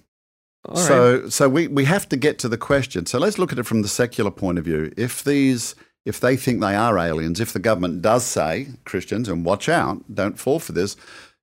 So 0.73 1.21
right. 1.21 1.31
so 1.31 1.47
we 1.49 1.67
we 1.67 1.85
have 1.85 2.09
to 2.09 2.17
get 2.17 2.39
to 2.39 2.49
the 2.49 2.57
question. 2.57 3.05
So 3.05 3.19
let's 3.19 3.37
look 3.37 3.51
at 3.51 3.59
it 3.59 3.65
from 3.65 3.81
the 3.81 3.87
secular 3.87 4.31
point 4.31 4.57
of 4.57 4.65
view. 4.65 4.91
If 4.97 5.23
these 5.23 5.75
if 6.05 6.19
they 6.19 6.37
think 6.37 6.61
they 6.61 6.75
are 6.75 6.97
aliens, 6.97 7.39
if 7.39 7.51
the 7.53 7.59
government 7.59 8.01
does 8.01 8.23
say 8.23 8.67
Christians 8.85 9.27
and 9.27 9.45
watch 9.45 9.67
out, 9.67 10.03
don't 10.13 10.39
fall 10.39 10.59
for 10.59 10.71
this, 10.71 10.95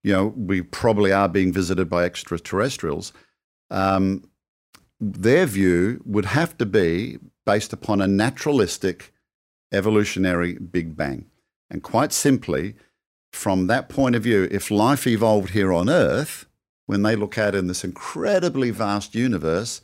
you 0.05 0.13
know, 0.13 0.33
we 0.37 0.63
probably 0.63 1.13
are 1.13 1.29
being 1.29 1.53
visited 1.53 1.89
by 1.89 2.05
extraterrestrials. 2.05 3.13
Um, 3.71 4.29
their 5.01 5.47
view 5.47 6.01
would 6.05 6.27
have 6.27 6.57
to 6.59 6.67
be 6.67 7.19
based 7.45 7.73
upon 7.73 8.01
a 8.01 8.07
naturalistic 8.07 9.13
evolutionary 9.73 10.55
Big 10.55 10.97
Bang. 10.97 11.27
And 11.71 11.83
quite 11.83 12.13
simply, 12.13 12.75
from 13.33 13.67
that 13.67 13.89
point 13.89 14.15
of 14.15 14.23
view, 14.23 14.47
if 14.51 14.71
life 14.71 15.07
evolved 15.07 15.51
here 15.51 15.73
on 15.73 15.89
Earth, 15.89 16.47
when 16.87 17.03
they 17.03 17.17
look 17.17 17.39
out 17.39 17.55
in 17.55 17.67
this 17.67 17.85
incredibly 17.85 18.71
vast 18.71 19.15
universe, 19.15 19.83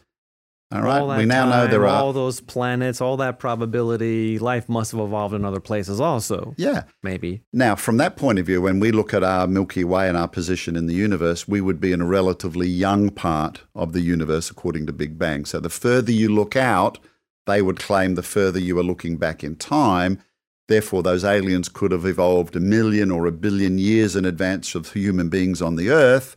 all 0.70 0.82
right, 0.82 1.18
we 1.18 1.24
now 1.24 1.46
time, 1.46 1.50
know 1.50 1.66
there 1.66 1.86
are 1.86 2.02
all 2.02 2.12
those 2.12 2.40
planets, 2.42 3.00
all 3.00 3.16
that 3.16 3.38
probability, 3.38 4.38
life 4.38 4.68
must 4.68 4.92
have 4.92 5.00
evolved 5.00 5.34
in 5.34 5.42
other 5.46 5.60
places 5.60 5.98
also. 5.98 6.54
Yeah. 6.58 6.82
Maybe. 7.02 7.40
Now, 7.54 7.74
from 7.74 7.96
that 7.96 8.16
point 8.16 8.38
of 8.38 8.44
view, 8.44 8.60
when 8.60 8.78
we 8.78 8.92
look 8.92 9.14
at 9.14 9.24
our 9.24 9.46
Milky 9.46 9.82
Way 9.82 10.08
and 10.08 10.18
our 10.18 10.28
position 10.28 10.76
in 10.76 10.86
the 10.86 10.94
universe, 10.94 11.48
we 11.48 11.62
would 11.62 11.80
be 11.80 11.92
in 11.92 12.02
a 12.02 12.06
relatively 12.06 12.68
young 12.68 13.08
part 13.08 13.62
of 13.74 13.94
the 13.94 14.02
universe 14.02 14.50
according 14.50 14.84
to 14.86 14.92
Big 14.92 15.18
Bang. 15.18 15.46
So 15.46 15.58
the 15.58 15.70
further 15.70 16.12
you 16.12 16.28
look 16.28 16.54
out, 16.54 16.98
they 17.46 17.62
would 17.62 17.78
claim 17.78 18.14
the 18.14 18.22
further 18.22 18.60
you 18.60 18.78
are 18.78 18.84
looking 18.84 19.16
back 19.16 19.42
in 19.42 19.56
time. 19.56 20.20
Therefore, 20.68 21.02
those 21.02 21.24
aliens 21.24 21.70
could 21.70 21.92
have 21.92 22.04
evolved 22.04 22.54
a 22.54 22.60
million 22.60 23.10
or 23.10 23.24
a 23.24 23.32
billion 23.32 23.78
years 23.78 24.14
in 24.14 24.26
advance 24.26 24.74
of 24.74 24.92
human 24.92 25.30
beings 25.30 25.62
on 25.62 25.76
the 25.76 25.88
Earth, 25.88 26.36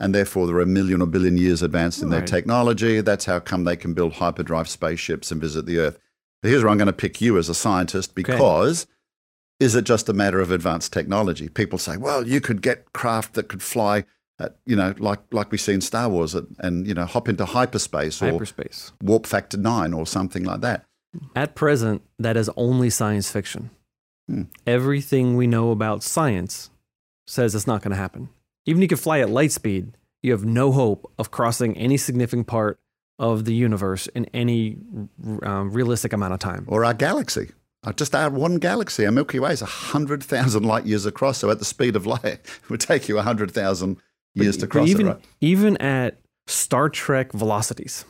and 0.00 0.14
therefore 0.14 0.46
they're 0.46 0.60
a 0.60 0.66
million 0.66 1.00
or 1.00 1.06
billion 1.06 1.38
years 1.38 1.62
advanced 1.62 2.02
in 2.02 2.10
right. 2.10 2.18
their 2.18 2.26
technology. 2.26 3.00
That's 3.00 3.24
how 3.24 3.40
come 3.40 3.64
they 3.64 3.76
can 3.76 3.94
build 3.94 4.14
hyperdrive 4.14 4.68
spaceships 4.68 5.30
and 5.30 5.40
visit 5.40 5.66
the 5.66 5.78
Earth. 5.78 5.98
But 6.42 6.50
here's 6.50 6.62
where 6.62 6.70
I'm 6.70 6.78
going 6.78 6.86
to 6.86 6.92
pick 6.92 7.20
you 7.20 7.38
as 7.38 7.48
a 7.48 7.54
scientist 7.54 8.14
because 8.14 8.84
okay. 8.84 8.92
is 9.60 9.74
it 9.74 9.84
just 9.84 10.08
a 10.08 10.12
matter 10.12 10.40
of 10.40 10.50
advanced 10.50 10.92
technology? 10.92 11.48
People 11.48 11.78
say, 11.78 11.96
well, 11.96 12.26
you 12.26 12.40
could 12.40 12.60
get 12.60 12.92
craft 12.92 13.34
that 13.34 13.48
could 13.48 13.62
fly 13.62 14.04
at, 14.38 14.56
you 14.66 14.76
know, 14.76 14.94
like 14.98 15.20
like 15.30 15.52
we 15.52 15.58
see 15.58 15.72
in 15.72 15.80
Star 15.80 16.08
Wars, 16.08 16.34
and, 16.34 16.56
and 16.58 16.86
you 16.86 16.94
know, 16.94 17.04
hop 17.04 17.28
into 17.28 17.44
hyperspace 17.44 18.20
or 18.20 18.32
hyperspace. 18.32 18.92
warp 19.00 19.26
factor 19.26 19.56
nine 19.56 19.94
or 19.94 20.06
something 20.06 20.44
like 20.44 20.60
that. 20.60 20.84
At 21.36 21.54
present, 21.54 22.02
that 22.18 22.36
is 22.36 22.50
only 22.56 22.90
science 22.90 23.30
fiction. 23.30 23.70
Hmm. 24.28 24.42
Everything 24.66 25.36
we 25.36 25.46
know 25.46 25.70
about 25.70 26.02
science 26.02 26.70
says 27.26 27.54
it's 27.54 27.66
not 27.66 27.82
going 27.82 27.92
to 27.92 27.96
happen. 27.96 28.28
Even 28.66 28.82
if 28.82 28.84
you 28.84 28.88
could 28.88 29.00
fly 29.00 29.20
at 29.20 29.30
light 29.30 29.52
speed, 29.52 29.96
you 30.22 30.32
have 30.32 30.44
no 30.44 30.72
hope 30.72 31.12
of 31.18 31.30
crossing 31.30 31.76
any 31.76 31.96
significant 31.96 32.46
part 32.46 32.78
of 33.18 33.44
the 33.44 33.54
universe 33.54 34.06
in 34.08 34.24
any 34.34 34.76
um, 35.42 35.70
realistic 35.70 36.12
amount 36.12 36.32
of 36.32 36.40
time. 36.40 36.64
Or 36.68 36.84
our 36.84 36.94
galaxy. 36.94 37.50
I 37.84 37.92
just 37.92 38.14
add 38.14 38.32
one 38.32 38.56
galaxy. 38.56 39.04
Our 39.04 39.12
Milky 39.12 39.38
Way 39.38 39.52
is 39.52 39.60
100,000 39.60 40.62
light 40.62 40.86
years 40.86 41.04
across. 41.04 41.38
So 41.38 41.50
at 41.50 41.58
the 41.58 41.64
speed 41.64 41.96
of 41.96 42.06
light, 42.06 42.24
it 42.24 42.70
would 42.70 42.80
take 42.80 43.08
you 43.08 43.16
100,000 43.16 43.96
years 44.34 44.56
but, 44.56 44.60
to 44.60 44.66
cross 44.66 44.88
even, 44.88 45.06
it, 45.06 45.10
right? 45.10 45.24
Even 45.40 45.76
at 45.76 46.18
Star 46.46 46.88
Trek 46.88 47.32
velocities, 47.32 48.04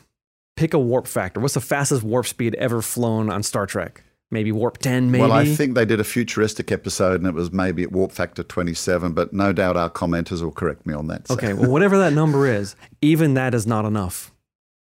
pick 0.55 0.73
a 0.73 0.79
warp 0.79 1.07
factor. 1.07 1.39
What's 1.41 1.53
the 1.55 1.61
fastest 1.61 2.03
warp 2.03 2.25
speed 2.25 2.55
ever 2.55 2.81
flown 2.81 3.29
on 3.29 3.43
Star 3.43 3.65
Trek? 3.65 4.03
Maybe 4.31 4.51
warp 4.51 4.79
10, 4.79 5.11
maybe? 5.11 5.21
Well, 5.21 5.31
I 5.31 5.45
think 5.45 5.75
they 5.75 5.85
did 5.85 5.99
a 5.99 6.03
futuristic 6.03 6.71
episode 6.71 7.21
and 7.21 7.27
it 7.27 7.33
was 7.33 7.51
maybe 7.51 7.83
at 7.83 7.91
warp 7.91 8.11
factor 8.11 8.43
27, 8.43 9.13
but 9.13 9.33
no 9.33 9.53
doubt 9.53 9.77
our 9.77 9.89
commenters 9.89 10.41
will 10.41 10.51
correct 10.51 10.85
me 10.85 10.93
on 10.93 11.07
that. 11.07 11.27
So. 11.27 11.35
Okay, 11.35 11.53
well, 11.53 11.69
whatever 11.69 11.97
that 11.99 12.13
number 12.13 12.47
is, 12.47 12.75
even 13.01 13.35
that 13.35 13.53
is 13.53 13.67
not 13.67 13.85
enough. 13.85 14.33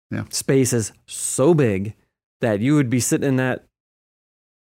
Yeah. 0.10 0.24
Space 0.29 0.72
is 0.72 0.93
so 1.05 1.53
big 1.53 1.93
that 2.39 2.62
you 2.62 2.75
would 2.75 2.89
be 2.89 3.01
sitting 3.01 3.27
in 3.27 3.36
that, 3.36 3.65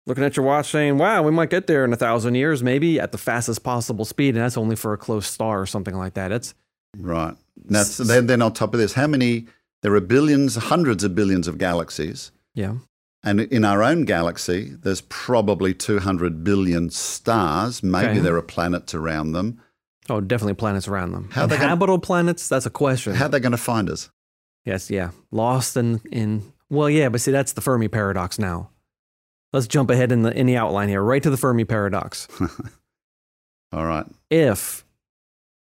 looking 0.05 0.25
at 0.25 0.35
your 0.35 0.45
watch 0.45 0.69
saying, 0.69 0.97
wow, 0.97 1.23
we 1.23 1.31
might 1.31 1.49
get 1.49 1.67
there 1.67 1.85
in 1.85 1.93
a 1.93 1.97
thousand 1.97 2.35
years, 2.35 2.61
maybe 2.61 2.99
at 2.99 3.13
the 3.13 3.17
fastest 3.17 3.63
possible 3.63 4.03
speed. 4.03 4.35
And 4.35 4.43
that's 4.43 4.57
only 4.57 4.75
for 4.75 4.91
a 4.91 4.97
close 4.97 5.27
star 5.27 5.61
or 5.61 5.65
something 5.65 5.95
like 5.95 6.15
that. 6.15 6.33
It's 6.33 6.53
right. 6.97 7.35
Now, 7.69 7.83
so 7.83 8.03
then, 8.03 8.27
then 8.27 8.41
on 8.41 8.53
top 8.53 8.73
of 8.73 8.79
this, 8.79 8.93
how 8.93 9.07
many 9.07 9.47
there 9.81 9.93
are 9.95 10.01
billions, 10.01 10.55
hundreds 10.55 11.03
of 11.03 11.15
billions 11.15 11.47
of 11.47 11.57
galaxies. 11.57 12.31
Yeah. 12.53 12.75
And 13.27 13.41
in 13.41 13.65
our 13.65 13.83
own 13.83 14.05
galaxy, 14.05 14.73
there's 14.83 15.01
probably 15.01 15.73
200 15.73 16.43
billion 16.45 16.89
stars. 16.89 17.83
Maybe 17.83 18.07
Okay. 18.11 18.19
there 18.19 18.37
are 18.37 18.41
planets 18.41 18.93
around 18.93 19.33
them. 19.33 19.59
Oh, 20.09 20.21
definitely 20.21 20.53
planets 20.53 20.87
around 20.87 21.11
them. 21.11 21.29
How 21.33 21.45
they 21.45 21.57
gonna- 21.57 21.67
Habitable 21.69 21.99
planets? 21.99 22.47
That's 22.47 22.65
a 22.65 22.69
question. 22.69 23.15
How 23.15 23.25
are 23.25 23.29
they 23.29 23.41
going 23.41 23.51
to 23.51 23.57
find 23.57 23.89
us? 23.89 24.09
yes, 24.65 24.89
yeah. 24.89 25.09
Lost 25.31 25.75
in, 25.75 25.99
in 26.11 26.53
well, 26.69 26.89
yeah, 26.89 27.09
but 27.09 27.19
see, 27.21 27.31
that's 27.31 27.51
the 27.53 27.61
Fermi 27.61 27.87
paradox 27.89 28.39
now. 28.39 28.69
Let's 29.53 29.67
jump 29.67 29.89
ahead 29.89 30.11
in 30.13 30.21
the 30.23 30.31
in 30.37 30.45
the 30.45 30.55
outline 30.57 30.87
here, 30.89 31.01
right 31.01 31.23
to 31.23 31.29
the 31.29 31.37
Fermi 31.37 31.65
paradox. 31.65 32.27
All 33.73 33.85
right. 33.85 34.05
if 34.29 34.85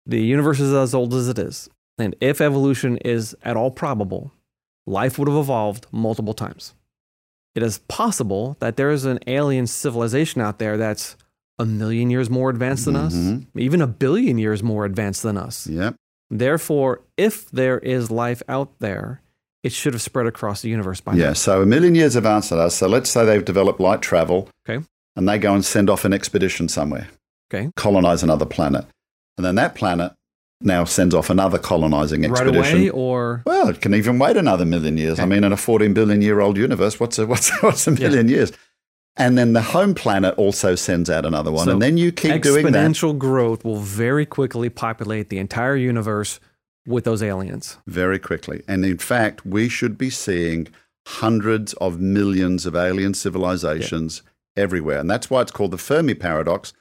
the 0.05 0.21
universe 0.21 0.59
is 0.59 0.73
as 0.73 0.93
old 0.93 1.13
as 1.13 1.29
it 1.29 1.39
is, 1.39 1.69
and 1.97 2.13
if 2.19 2.41
evolution 2.41 2.97
is 2.97 3.35
at 3.43 3.55
all 3.55 3.71
probable, 3.71 4.31
life 4.85 5.17
would 5.17 5.27
have 5.29 5.37
evolved 5.37 5.85
multiple 5.91 6.33
times. 6.33 6.73
It 7.55 7.63
is 7.63 7.79
possible 7.87 8.57
that 8.59 8.77
there 8.77 8.89
is 8.91 9.05
an 9.05 9.19
alien 9.27 9.67
civilization 9.67 10.41
out 10.41 10.59
there 10.59 10.77
that's 10.77 11.15
a 11.59 11.65
million 11.65 12.09
years 12.09 12.29
more 12.29 12.49
advanced 12.49 12.85
than 12.85 12.95
us, 12.95 13.13
Mhm. 13.13 13.45
even 13.55 13.81
a 13.81 13.87
billion 13.87 14.37
years 14.39 14.63
more 14.63 14.85
advanced 14.85 15.21
than 15.21 15.37
us. 15.37 15.67
Yep. 15.67 15.95
Therefore, 16.31 17.01
if 17.15 17.49
there 17.51 17.77
is 17.79 18.09
life 18.09 18.41
out 18.49 18.71
there, 18.79 19.21
it 19.63 19.71
should 19.71 19.93
have 19.93 20.01
spread 20.01 20.25
across 20.25 20.61
the 20.63 20.69
universe 20.69 20.99
by 20.99 21.13
Yeah. 21.13 21.27
now. 21.27 21.33
So 21.33 21.61
a 21.61 21.65
million 21.65 21.93
years 21.93 22.15
advanced 22.15 22.49
than 22.49 22.59
us. 22.59 22.75
So 22.75 22.87
let's 22.87 23.09
say 23.09 23.23
they've 23.25 23.45
developed 23.45 23.79
light 23.79 24.01
travel. 24.01 24.49
Okay. 24.67 24.83
And 25.15 25.29
they 25.29 25.37
go 25.37 25.53
and 25.53 25.63
send 25.63 25.91
off 25.91 26.05
an 26.05 26.13
expedition 26.13 26.67
somewhere. 26.67 27.07
Okay. 27.53 27.69
Colonize 27.75 28.23
another 28.23 28.45
planet. 28.47 28.85
And 29.37 29.45
then 29.45 29.53
that 29.55 29.75
planet 29.75 30.13
now 30.65 30.83
sends 30.85 31.13
off 31.15 31.29
another 31.29 31.57
colonizing 31.57 32.25
expedition. 32.25 32.61
Right 32.61 32.71
away, 32.73 32.89
or 32.89 33.41
Well, 33.45 33.69
it 33.69 33.81
can 33.81 33.93
even 33.93 34.19
wait 34.19 34.37
another 34.37 34.65
million 34.65 34.97
years. 34.97 35.19
I 35.19 35.25
mean, 35.25 35.43
in 35.43 35.51
a 35.51 35.57
14 35.57 35.93
billion 35.93 36.21
year 36.21 36.39
old 36.39 36.57
universe, 36.57 36.99
what's 36.99 37.19
a, 37.19 37.25
what's, 37.31 37.49
what's 37.61 37.87
a 37.87 37.91
Yeah. 37.91 38.07
million 38.09 38.27
years? 38.29 38.51
And 39.15 39.37
then 39.37 39.53
the 39.53 39.61
home 39.61 39.93
planet 39.93 40.33
also 40.37 40.73
sends 40.75 41.07
out 41.09 41.25
another 41.25 41.51
one. 41.51 41.65
So 41.65 41.71
and 41.73 41.81
then 41.81 41.97
you 41.97 42.11
keep 42.11 42.41
doing 42.41 42.65
that 42.65 42.73
exponential 42.73 43.15
growth 43.17 43.63
will 43.63 43.79
very 43.79 44.25
quickly 44.25 44.69
populate 44.69 45.29
the 45.29 45.37
entire 45.37 45.75
universe 45.75 46.39
with 46.87 47.03
those 47.05 47.21
aliens. 47.23 47.77
very 47.87 48.19
quickly. 48.19 48.63
And 48.67 48.83
in 48.83 48.97
fact, 48.97 49.45
we 49.45 49.69
should 49.69 49.97
be 49.97 50.09
seeing 50.09 50.67
hundreds 51.05 51.73
of 51.73 51.99
millions 51.99 52.65
of 52.65 52.75
alien 52.75 53.13
civilizations 53.13 54.21
everywhere. 54.57 54.99
And 54.99 55.09
that's 55.09 55.29
why 55.29 55.41
it's 55.41 55.51
called 55.51 55.71
the 55.71 55.77
Fermi 55.77 56.13
paradox. 56.13 56.73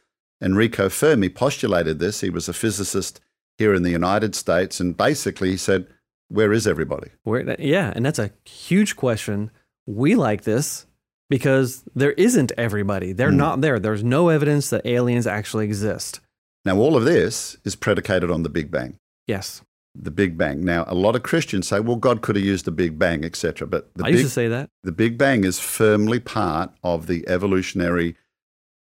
Enrico 0.43 0.89
Fermi 0.89 1.29
postulated 1.29 1.99
this. 1.99 2.21
He 2.21 2.31
was 2.31 2.49
a 2.49 2.53
physicist 2.53 3.21
here 3.59 3.75
in 3.75 3.82
the 3.82 3.90
United 3.90 4.35
States. 4.35 4.80
And 4.80 4.97
basically, 4.97 5.50
he 5.50 5.56
said, 5.56 5.87
Where 6.28 6.52
is 6.52 6.66
everybody? 6.66 7.11
Where, 7.25 7.61
yeah, 7.61 7.92
and 7.94 8.04
that's 8.06 8.18
a 8.18 8.30
huge 8.47 8.97
question. 8.97 9.50
We 9.87 10.14
like 10.14 10.44
this 10.44 10.87
because 11.28 11.82
there 11.94 12.12
isn't 12.12 12.52
everybody. 12.56 13.12
They're 13.12 13.30
Hmm. 13.30 13.37
not 13.37 13.61
there. 13.61 13.78
There's 13.78 14.02
no 14.04 14.28
evidence 14.30 14.71
that 14.71 14.87
aliens 14.87 15.26
actually 15.26 15.66
exist. 15.66 16.21
Now, 16.64 16.76
all 16.78 16.97
of 16.97 17.04
this 17.04 17.56
is 17.64 17.75
predicated 17.76 18.30
on 18.30 18.44
the 18.44 18.49
Big 18.49 18.71
Bang. 18.71 18.97
Yes, 19.26 19.62
the 19.94 20.11
Big 20.11 20.38
Bang. 20.38 20.64
Now, 20.64 20.85
a 20.87 20.94
lot 20.94 21.14
of 21.16 21.23
Christians 21.23 21.68
say, 21.68 21.80
well, 21.80 21.97
God 21.97 22.23
could 22.23 22.37
have 22.37 22.44
used 22.44 22.64
the 22.64 22.71
Big 22.71 22.99
Bang, 22.99 23.25
etc. 23.26 23.66
But 23.66 23.92
the 23.94 24.04
I 24.04 24.06
big, 24.09 24.14
used 24.21 24.26
to 24.26 24.30
say 24.30 24.49
that. 24.49 24.71
the 24.82 24.92
Big 24.92 25.18
Bang 25.18 25.44
is 25.44 25.59
firmly 25.61 26.18
part 26.21 26.71
of 26.82 27.09
the 27.09 27.28
evolutionary 27.28 28.16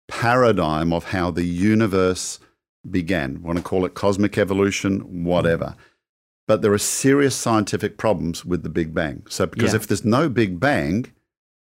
paradigm 0.07 0.93
of 0.93 1.05
how 1.05 1.31
the 1.31 1.43
universe 1.45 2.39
began. 2.89 3.41
Want 3.41 3.57
to 3.57 3.63
call 3.63 3.85
it 3.85 3.93
cosmic 3.93 4.37
evolution, 4.37 5.23
whatever. 5.23 5.75
But 6.47 6.61
there 6.61 6.73
are 6.73 6.77
serious 6.77 7.35
scientific 7.35 7.97
problems 7.97 8.43
with 8.43 8.63
the 8.63 8.69
Big 8.69 8.93
Bang. 8.93 9.23
So, 9.29 9.45
because 9.45 9.71
Yeah. 9.71 9.77
if 9.77 9.87
there's 9.87 10.03
no 10.03 10.27
Big 10.29 10.59
Bang, 10.59 11.05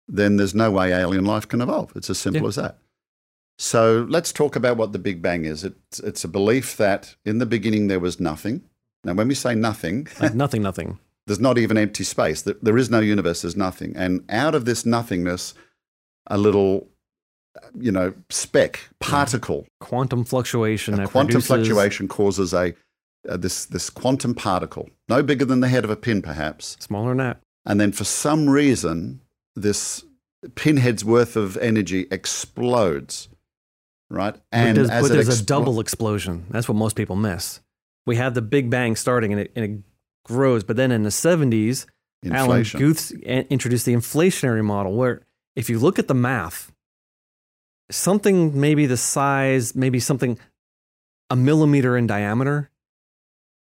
then 0.07 0.37
there's 0.37 0.55
no 0.55 0.71
way 0.71 0.93
alien 0.93 1.25
life 1.25 1.49
can 1.49 1.61
evolve. 1.61 1.93
It's 1.97 2.09
as 2.11 2.19
simple 2.19 2.43
Yeah. 2.43 2.49
as 2.49 2.57
that. 2.57 2.79
So, 3.59 4.07
let's 4.09 4.33
talk 4.33 4.55
about 4.55 4.77
what 4.77 4.93
the 4.93 4.99
Big 5.01 5.21
Bang 5.21 5.45
is. 5.45 5.65
It's, 5.65 5.99
it's 6.01 6.23
a 6.25 6.29
belief 6.29 6.77
that 6.77 7.17
in 7.25 7.39
the 7.39 7.47
beginning 7.47 7.89
there 7.89 7.99
was 7.99 8.21
nothing. 8.21 8.63
Now, 9.05 9.15
when 9.15 9.27
we 9.29 9.35
say 9.35 9.55
nothing, 9.57 10.07
Like 10.21 10.35
nothing, 10.35 10.63
nothing. 10.63 11.01
there's 11.27 11.41
not 11.41 11.59
even 11.59 11.77
empty 11.77 12.05
space. 12.05 12.43
There- 12.43 12.55
There 12.63 12.79
is 12.79 12.89
no 12.89 13.01
universe, 13.01 13.43
there's 13.43 13.57
nothing. 13.57 13.97
And 13.97 14.25
out 14.31 14.55
of 14.55 14.65
this 14.65 14.87
nothingness, 14.87 15.55
a 16.29 16.39
little, 16.39 16.89
you 17.79 17.93
know, 17.93 18.15
speck, 18.31 18.89
particle, 19.01 19.67
Quantum 19.81 20.25
fluctuation. 20.25 20.95
quantum 20.95 21.41
produces- 21.41 21.47
fluctuation 21.47 22.09
causes 22.09 22.53
a, 22.53 22.75
uh, 23.29 23.37
this, 23.37 23.67
this 23.67 23.91
quantum 23.91 24.35
particle, 24.35 24.89
no 25.09 25.23
bigger 25.23 25.45
than 25.45 25.61
the 25.61 25.69
head 25.69 25.85
of 25.85 25.91
a 25.91 25.97
pin, 25.97 26.23
perhaps. 26.23 26.77
Smaller 26.81 27.11
than 27.11 27.19
that. 27.19 27.41
And 27.67 27.81
then 27.81 27.93
for 27.93 28.05
some 28.05 28.49
reason, 28.49 29.21
this 29.55 30.05
pinhead's 30.55 31.05
worth 31.05 31.37
of 31.37 31.57
energy 31.59 32.07
explodes, 32.11 33.29
right? 34.11 34.35
but 34.51 34.75
there's, 34.75 34.89
but 34.89 35.09
there's 35.09 35.41
a 35.41 35.45
double 35.45 35.81
explosion. 35.81 36.47
That's 36.51 36.69
what 36.69 36.77
most 36.77 36.97
people 36.97 37.17
miss. 37.17 37.61
We 38.07 38.17
have 38.17 38.35
the 38.35 38.43
Big 38.43 38.71
Bang 38.71 38.97
starting 38.97 39.33
and 39.33 39.43
it, 39.43 39.53
and 39.55 39.65
it 39.65 39.83
grows, 40.25 40.65
but 40.65 40.77
then 40.77 40.91
in 40.91 41.03
the 41.03 41.11
70s, 41.11 41.87
Alan 42.25 42.59
inflation. 42.59 42.81
Guth 42.81 43.13
introduced 43.23 43.87
the 43.87 43.95
inflationary 43.95 44.65
model, 44.65 44.95
where 44.95 45.23
if 45.57 45.69
you 45.69 45.79
look 45.79 45.99
at 45.99 46.09
the 46.09 46.15
math, 46.15 46.73
something 47.91 48.59
maybe 48.61 48.87
the 48.87 48.97
size, 48.97 49.75
maybe 49.75 50.01
something 50.01 50.39
a 51.31 51.37
millimeter 51.37 51.97
in 51.97 52.07
diameter, 52.07 52.71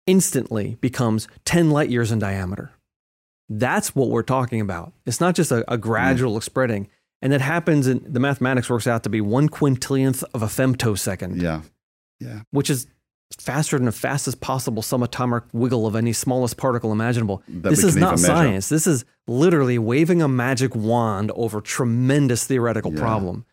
instantly 0.07 0.77
becomes 0.81 1.29
10 1.45 1.71
light 1.71 1.91
years 1.91 2.13
in 2.13 2.19
diameter. 2.19 2.71
That's 3.49 3.95
what 3.95 4.09
we're 4.09 4.23
talking 4.23 4.61
about. 4.61 4.93
It's 5.05 5.21
not 5.21 5.35
just 5.35 5.53
a, 5.53 5.71
a 5.73 5.77
hmm. 5.77 5.83
gradual 5.83 6.41
spreading. 6.41 6.89
And 7.23 7.33
that 7.33 7.41
happens 7.41 7.87
in 7.87 8.05
the 8.07 8.21
mathematics 8.21 8.69
works 8.69 8.87
out 8.87 9.03
to 9.05 9.09
be 9.09 9.21
one 9.21 9.49
quintillionth 9.49 10.23
of 10.35 10.43
a 10.43 10.47
femtosecond, 10.47 11.41
Yeah. 11.41 11.63
Yeah. 12.21 12.43
which 12.51 12.71
is 12.71 12.87
faster 13.39 13.77
than 13.77 13.87
the 13.87 13.93
fastest 13.93 14.41
possible 14.41 14.83
subatomic 14.83 15.43
wiggle 15.53 15.87
of 15.87 15.97
any 15.97 16.13
smallest 16.13 16.57
particle 16.57 16.93
imaginable. 16.93 17.43
That 17.49 17.71
this 17.71 17.83
is 17.83 17.97
not 17.97 18.15
even 18.15 18.23
measure. 18.23 18.35
science. 18.35 18.69
This 18.69 18.87
is 18.87 19.05
literally 19.27 19.79
waving 19.79 20.23
a 20.23 20.29
magic 20.29 20.77
wand 20.77 21.33
over 21.35 21.61
tremendous 21.61 22.45
theoretical 22.45 22.93
Yeah. 22.93 23.01
problem. 23.01 23.47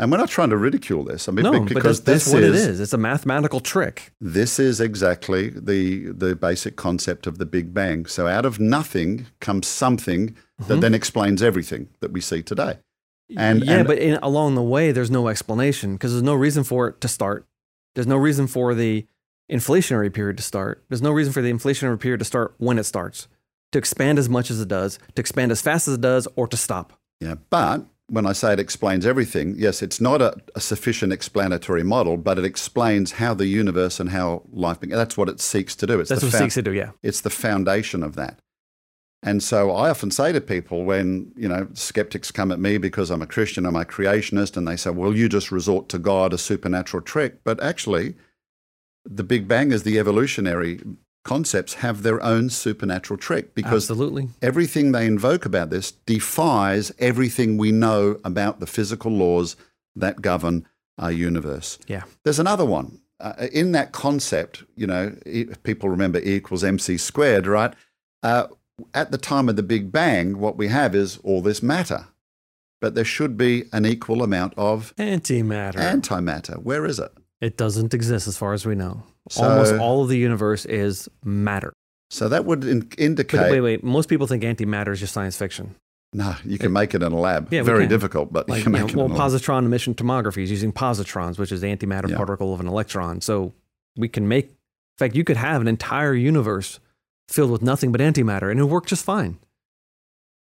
And 0.00 0.12
we're 0.12 0.18
not 0.18 0.28
trying 0.28 0.50
to 0.50 0.56
ridicule 0.56 1.02
this. 1.02 1.28
I 1.28 1.32
mean, 1.32 1.42
No, 1.42 1.60
because 1.60 2.00
that's, 2.00 2.22
that's 2.22 2.24
this 2.26 2.32
what 2.34 2.42
is, 2.44 2.64
it 2.64 2.70
is. 2.70 2.80
It's 2.80 2.92
a 2.92 2.98
mathematical 2.98 3.58
trick. 3.58 4.12
This 4.20 4.60
is 4.60 4.80
exactly 4.80 5.48
the 5.50 6.12
the 6.12 6.36
basic 6.36 6.76
concept 6.76 7.26
of 7.26 7.38
the 7.38 7.46
Big 7.46 7.74
Bang. 7.74 8.06
So 8.06 8.28
out 8.28 8.46
of 8.46 8.60
nothing 8.60 9.26
comes 9.40 9.66
something 9.66 10.36
that 10.66 10.78
Mhm. 10.78 10.80
then 10.82 10.94
explains 10.94 11.42
everything 11.42 11.88
that 12.00 12.12
we 12.12 12.20
see 12.20 12.42
today. 12.42 12.78
And- 13.36 13.64
yeah, 13.64 13.78
and- 13.78 13.86
but 13.88 13.98
in, 13.98 14.18
along 14.22 14.54
the 14.54 14.62
way, 14.62 14.92
there's 14.92 15.10
no 15.10 15.26
explanation 15.28 15.94
because 15.94 16.12
there's 16.12 16.22
no 16.22 16.34
reason 16.34 16.62
for 16.64 16.86
it 16.88 17.00
to 17.00 17.08
start. 17.08 17.44
There's 17.94 18.06
no 18.06 18.16
reason 18.16 18.46
for 18.46 18.74
the 18.74 19.04
inflationary 19.50 20.12
period 20.12 20.36
to 20.36 20.42
start. 20.42 20.84
There's 20.88 21.02
no 21.02 21.10
reason 21.10 21.32
for 21.32 21.42
the 21.42 21.52
inflationary 21.52 21.98
period 21.98 22.18
to 22.20 22.24
start 22.24 22.54
when 22.58 22.78
it 22.78 22.84
starts, 22.84 23.26
to 23.72 23.78
expand 23.78 24.18
as 24.18 24.28
much 24.28 24.50
as 24.50 24.60
it 24.60 24.68
does, 24.68 24.98
to 25.16 25.20
expand 25.20 25.50
as 25.50 25.60
fast 25.60 25.88
as 25.88 25.94
it 25.94 26.00
does, 26.00 26.28
or 26.36 26.46
to 26.46 26.56
stop. 26.56 26.92
Yeah, 27.20 27.34
but 27.50 27.84
when 28.08 28.26
I 28.26 28.32
say 28.32 28.54
it 28.54 28.60
explains 28.60 29.04
everything, 29.04 29.54
yes, 29.56 29.82
it's 29.82 30.00
not 30.00 30.22
a, 30.22 30.34
a 30.54 30.60
sufficient 30.60 31.12
explanatory 31.12 31.82
model, 31.82 32.16
but 32.16 32.38
it 32.38 32.44
explains 32.44 33.12
how 33.12 33.34
the 33.34 33.46
universe 33.46 34.00
and 34.00 34.10
how 34.10 34.42
life. 34.50 34.80
That's 34.80 35.16
what 35.16 35.28
it 35.28 35.40
seeks 35.40 35.76
to 35.76 35.86
do. 35.86 36.00
It's 36.00 36.08
That's 36.08 36.22
the 36.22 36.28
what 36.28 36.34
it 36.34 36.38
seeks 36.38 36.54
to 36.54 36.62
do. 36.62 36.72
Yeah. 36.72 36.90
It's 37.02 37.20
the 37.20 37.30
foundation 37.30 38.02
of 38.02 38.16
that. 38.16 38.40
And 39.22 39.42
so 39.42 39.72
I 39.72 39.90
often 39.90 40.10
say 40.10 40.32
to 40.32 40.40
people 40.40 40.84
when, 40.84 41.32
you 41.36 41.48
know, 41.48 41.68
skeptics 41.74 42.30
come 42.30 42.52
at 42.52 42.60
me 42.60 42.78
because 42.78 43.10
I'm 43.10 43.22
a 43.22 43.26
Christian, 43.26 43.66
I'm 43.66 43.76
a 43.76 43.84
creationist, 43.84 44.56
and 44.56 44.66
they 44.66 44.76
say, 44.76 44.90
well, 44.90 45.14
you 45.14 45.28
just 45.28 45.50
resort 45.50 45.88
to 45.90 45.98
God, 45.98 46.32
a 46.32 46.38
supernatural 46.38 47.02
trick. 47.02 47.42
But 47.42 47.60
actually, 47.62 48.14
the 49.04 49.24
Big 49.24 49.48
Bang 49.48 49.72
is 49.72 49.82
the 49.82 49.98
evolutionary 49.98 50.80
concepts 51.28 51.74
have 51.74 52.02
their 52.02 52.20
own 52.22 52.48
supernatural 52.48 53.18
trick 53.18 53.54
because 53.54 53.84
Absolutely. 53.90 54.28
everything 54.40 54.92
they 54.92 55.06
invoke 55.06 55.44
about 55.44 55.68
this 55.70 55.92
defies 55.92 56.90
everything 56.98 57.58
we 57.58 57.70
know 57.70 58.18
about 58.24 58.60
the 58.60 58.66
physical 58.66 59.12
laws 59.12 59.54
that 59.94 60.22
govern 60.22 60.66
our 60.96 61.12
universe. 61.12 61.78
Yeah. 61.86 62.04
There's 62.24 62.38
another 62.38 62.64
one. 62.64 63.00
Uh, 63.20 63.46
in 63.52 63.72
that 63.72 63.92
concept, 63.92 64.64
you 64.74 64.86
know, 64.86 65.14
e- 65.26 65.46
people 65.64 65.88
remember 65.90 66.18
E 66.20 66.36
equals 66.36 66.64
mc 66.64 66.96
squared, 66.98 67.46
right? 67.46 67.74
Uh, 68.22 68.46
at 68.94 69.10
the 69.10 69.18
time 69.18 69.48
of 69.50 69.56
the 69.56 69.62
Big 69.74 69.90
Bang, 69.92 70.38
what 70.38 70.56
we 70.56 70.68
have 70.68 70.94
is 70.94 71.18
all 71.24 71.42
this 71.42 71.62
matter, 71.62 72.06
but 72.80 72.94
there 72.94 73.04
should 73.04 73.36
be 73.36 73.64
an 73.72 73.84
equal 73.84 74.22
amount 74.22 74.54
of 74.56 74.94
Antimatter. 74.96 75.74
antimatter. 75.74 76.56
Where 76.62 76.86
is 76.86 76.98
it? 76.98 77.12
it 77.40 77.56
doesn't 77.56 77.94
exist 77.94 78.26
as 78.26 78.36
far 78.36 78.52
as 78.52 78.66
we 78.66 78.74
know. 78.74 79.02
So- 79.30 79.44
Almost 79.44 79.74
all 79.74 80.02
of 80.02 80.08
the 80.08 80.18
universe 80.18 80.64
is 80.66 81.08
matter. 81.24 81.72
So 82.10 82.28
that 82.28 82.44
would 82.46 82.64
in- 82.64 82.88
indicate. 82.96 83.50
wait, 83.50 83.60
wait. 83.60 83.84
Most 83.84 84.08
people 84.08 84.26
think 84.26 84.42
antimatter 84.42 84.92
is 84.92 85.00
just 85.00 85.12
science 85.12 85.36
fiction. 85.36 85.74
No, 86.14 86.34
you 86.42 86.56
can 86.56 86.72
make 86.72 86.94
it 86.94 87.02
in 87.02 87.12
a 87.12 87.18
lab. 87.20 87.52
Yeah, 87.52 87.62
Very 87.62 87.86
difficult, 87.86 88.32
but 88.32 88.48
Like, 88.48 88.58
you 88.60 88.64
can 88.64 88.72
you 88.72 88.78
make 88.78 88.86
know, 88.86 88.88
it 88.88 88.96
well, 88.96 89.06
in 89.06 89.12
a 89.12 89.14
lab. 89.18 89.30
positron 89.30 89.66
emission 89.66 89.94
tomography 89.94 90.42
is 90.42 90.50
using 90.50 90.72
positrons, 90.72 91.38
which 91.38 91.52
is 91.52 91.60
the 91.60 91.66
antimatter 91.66 92.08
Yeah. 92.08 92.16
particle 92.16 92.54
of 92.54 92.60
an 92.60 92.66
electron. 92.66 93.20
So 93.20 93.52
we 93.94 94.08
can 94.08 94.26
make, 94.26 94.46
in 94.46 94.54
fact, 94.98 95.14
you 95.14 95.22
could 95.24 95.36
have 95.36 95.60
an 95.60 95.68
entire 95.68 96.14
universe 96.14 96.80
filled 97.28 97.50
with 97.50 97.60
nothing 97.60 97.92
but 97.92 98.00
antimatter 98.00 98.50
and 98.50 98.58
it 98.58 98.62
would 98.62 98.72
work 98.72 98.86
just 98.86 99.04
fine. 99.04 99.36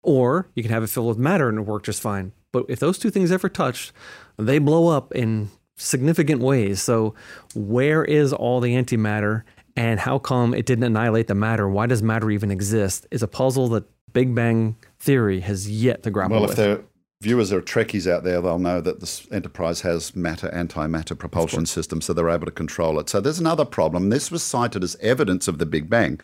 Or 0.01 0.47
you 0.53 0.63
can 0.63 0.71
have 0.73 0.83
it 0.83 0.87
filled 0.89 1.07
with 1.07 1.17
matter 1.17 1.47
and 1.47 1.57
it 1.59 1.61
work 1.61 1.83
just 1.83 2.01
fine. 2.01 2.33
But 2.51 2.65
if 2.67 2.79
those 2.79 2.97
two 2.97 3.09
things 3.09 3.31
ever 3.31 3.47
touch, 3.47 3.93
they 4.37 4.59
blow 4.59 4.89
up 4.89 5.13
in 5.13 5.49
significant 5.77 6.41
ways. 6.41 6.81
So 6.81 7.15
where 7.55 8.03
is 8.03 8.33
all 8.33 8.59
the 8.59 8.75
antimatter 8.75 9.43
and 9.75 9.99
how 9.99 10.19
come 10.19 10.53
it 10.53 10.65
didn't 10.65 10.83
annihilate 10.83 11.27
the 11.27 11.35
matter? 11.35 11.67
Why 11.67 11.87
does 11.87 12.03
matter 12.03 12.29
even 12.29 12.51
exist? 12.51 13.07
Is 13.11 13.23
a 13.23 13.27
puzzle 13.27 13.69
that 13.69 13.85
Big 14.13 14.35
Bang 14.35 14.75
theory 14.99 15.39
has 15.41 15.69
yet 15.69 16.03
to 16.03 16.11
grapple 16.11 16.37
Well, 16.39 16.47
with. 16.47 16.57
Well, 16.57 16.71
if 16.71 16.77
there 16.77 16.85
viewers 17.21 17.51
are 17.51 17.61
Trekkies 17.61 18.09
out 18.09 18.23
there, 18.23 18.41
they'll 18.41 18.59
know 18.59 18.81
that 18.81 18.99
this 18.99 19.27
Enterprise 19.31 19.81
has 19.81 20.15
matter 20.15 20.49
antimatter 20.49 21.17
propulsion 21.17 21.65
system, 21.65 22.01
so 22.01 22.13
they're 22.13 22.29
able 22.29 22.45
to 22.45 22.51
control 22.51 22.99
it. 22.99 23.09
So 23.09 23.19
there's 23.19 23.39
another 23.39 23.65
problem. 23.65 24.09
This 24.09 24.29
was 24.29 24.43
cited 24.43 24.83
as 24.83 24.95
evidence 24.97 25.47
of 25.47 25.57
the 25.57 25.65
Big 25.65 25.89
Bang, 25.89 26.19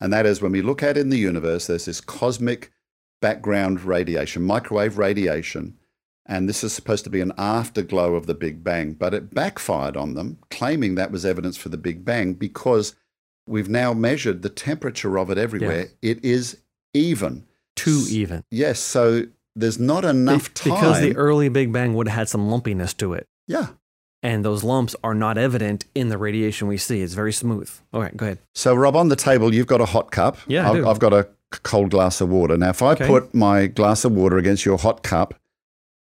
and 0.00 0.12
that 0.12 0.26
is 0.26 0.42
when 0.42 0.52
we 0.52 0.60
look 0.60 0.82
at 0.82 0.98
in 0.98 1.08
the 1.08 1.18
universe, 1.18 1.68
there's 1.68 1.86
this 1.86 2.00
cosmic 2.00 2.72
background 3.20 3.84
radiation, 3.84 4.42
microwave 4.42 4.98
radiation, 4.98 5.78
and 6.26 6.48
this 6.48 6.62
is 6.64 6.72
supposed 6.72 7.04
to 7.04 7.10
be 7.10 7.20
an 7.20 7.32
afterglow 7.38 8.14
of 8.14 8.26
the 8.26 8.34
Big 8.34 8.62
Bang, 8.62 8.92
but 8.92 9.12
it 9.14 9.34
backfired 9.34 9.96
on 9.96 10.14
them, 10.14 10.38
claiming 10.50 10.94
that 10.94 11.10
was 11.10 11.24
evidence 11.26 11.56
for 11.56 11.68
the 11.68 11.76
Big 11.76 12.04
Bang 12.04 12.34
because 12.34 12.94
we've 13.46 13.68
now 13.68 13.92
measured 13.92 14.42
the 14.42 14.48
temperature 14.48 15.18
of 15.18 15.30
it 15.30 15.38
everywhere. 15.38 15.88
It 16.00 16.24
is 16.24 16.58
even. 16.94 17.44
Too 17.74 18.04
even. 18.08 18.44
Yes, 18.50 18.78
so 18.78 19.22
there's 19.56 19.78
not 19.80 20.04
enough 20.04 20.48
Be- 20.54 20.70
time. 20.70 20.74
Because 20.80 21.00
the 21.00 21.16
early 21.16 21.48
Big 21.48 21.72
Bang 21.72 21.94
would 21.94 22.06
have 22.08 22.16
had 22.16 22.28
some 22.28 22.48
lumpiness 22.48 22.94
to 22.94 23.14
it. 23.14 23.26
yeah. 23.46 23.68
And 24.24 24.44
those 24.44 24.62
lumps 24.62 24.94
are 25.02 25.16
not 25.16 25.36
evident 25.36 25.84
in 25.96 26.08
the 26.08 26.16
radiation 26.16 26.68
we 26.68 26.76
see. 26.76 27.02
It's 27.02 27.12
very 27.14 27.32
smooth. 27.32 27.68
All 27.92 28.00
right, 28.00 28.16
go 28.16 28.26
ahead. 28.26 28.38
So, 28.54 28.72
Rob, 28.72 28.94
on 28.94 29.08
the 29.08 29.16
table, 29.16 29.52
you've 29.52 29.66
got 29.66 29.80
a 29.80 29.84
hot 29.84 30.12
cup. 30.12 30.36
Yeah, 30.46 30.70
I've. 30.70 30.86
I've 30.86 30.98
got 31.00 31.12
a 31.12 31.26
cold 31.64 31.90
glass 31.90 32.20
of 32.20 32.28
water. 32.28 32.56
Now, 32.56 32.70
if 32.70 32.82
I 32.82 32.92
Okay. 32.92 33.08
put 33.08 33.34
my 33.34 33.66
glass 33.66 34.04
of 34.04 34.12
water 34.12 34.36
against 34.38 34.64
your 34.64 34.78
hot 34.78 35.02
cup, 35.02 35.34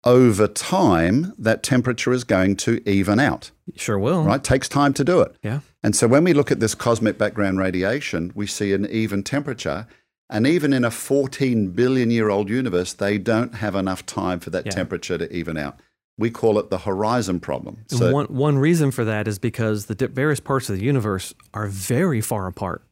over 0.05 0.47
time, 0.49 1.33
that 1.39 1.63
temperature 1.63 2.13
is 2.13 2.25
going 2.25 2.57
to 2.57 2.81
even 2.89 3.21
out, 3.21 3.51
Sure 3.77 3.99
will. 3.99 4.23
right? 4.25 4.43
Takes 4.43 4.69
time 4.69 4.95
to 4.95 5.05
do 5.05 5.21
it. 5.21 5.35
Yeah. 5.43 5.61
And 5.83 5.95
so, 5.95 6.07
when 6.07 6.25
we 6.25 6.33
look 6.33 6.51
at 6.51 6.61
this 6.61 6.75
cosmic 6.75 7.19
background 7.19 7.59
radiation, 7.59 8.33
we 8.35 8.47
see 8.47 8.73
an 8.73 8.87
even 8.87 9.23
temperature. 9.23 9.87
And 10.33 10.47
even 10.47 10.73
in 10.73 10.85
a 10.85 10.91
14 10.93 11.71
billion 11.71 12.11
year 12.11 12.31
old 12.31 12.49
universe, 12.49 12.93
they 12.93 13.19
don't 13.19 13.57
have 13.57 13.75
enough 13.75 14.07
time 14.07 14.39
for 14.39 14.51
that 14.51 14.67
Yeah. 14.67 14.71
temperature 14.73 15.19
to 15.19 15.31
even 15.37 15.57
out. 15.57 15.81
We 16.17 16.31
call 16.31 16.59
it 16.59 16.71
the 16.71 16.79
horizon 16.79 17.41
problem. 17.41 17.79
And 17.91 17.99
So, 17.99 18.13
one, 18.13 18.27
one 18.27 18.59
reason 18.59 18.91
for 18.93 19.05
that 19.05 19.27
is 19.27 19.39
because 19.39 19.87
the 19.87 20.07
various 20.07 20.39
parts 20.39 20.69
of 20.71 20.77
the 20.79 20.85
universe 20.85 21.35
are 21.53 21.67
very 21.67 22.21
far 22.21 22.47
apart. 22.47 22.83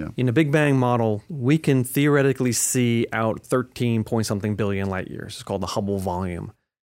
Yeah. 0.00 0.08
In 0.16 0.28
a 0.28 0.32
Big 0.32 0.50
Bang 0.50 0.76
model, 0.76 1.22
we 1.28 1.58
can 1.58 1.84
theoretically 1.84 2.52
see 2.52 3.06
out 3.12 3.42
13 3.44 4.02
point 4.04 4.26
something 4.26 4.56
billion 4.56 4.88
light 4.88 5.08
years. 5.08 5.34
It's 5.34 5.42
called 5.42 5.60
the 5.60 5.68
Hubble 5.68 5.98
volume. 5.98 6.52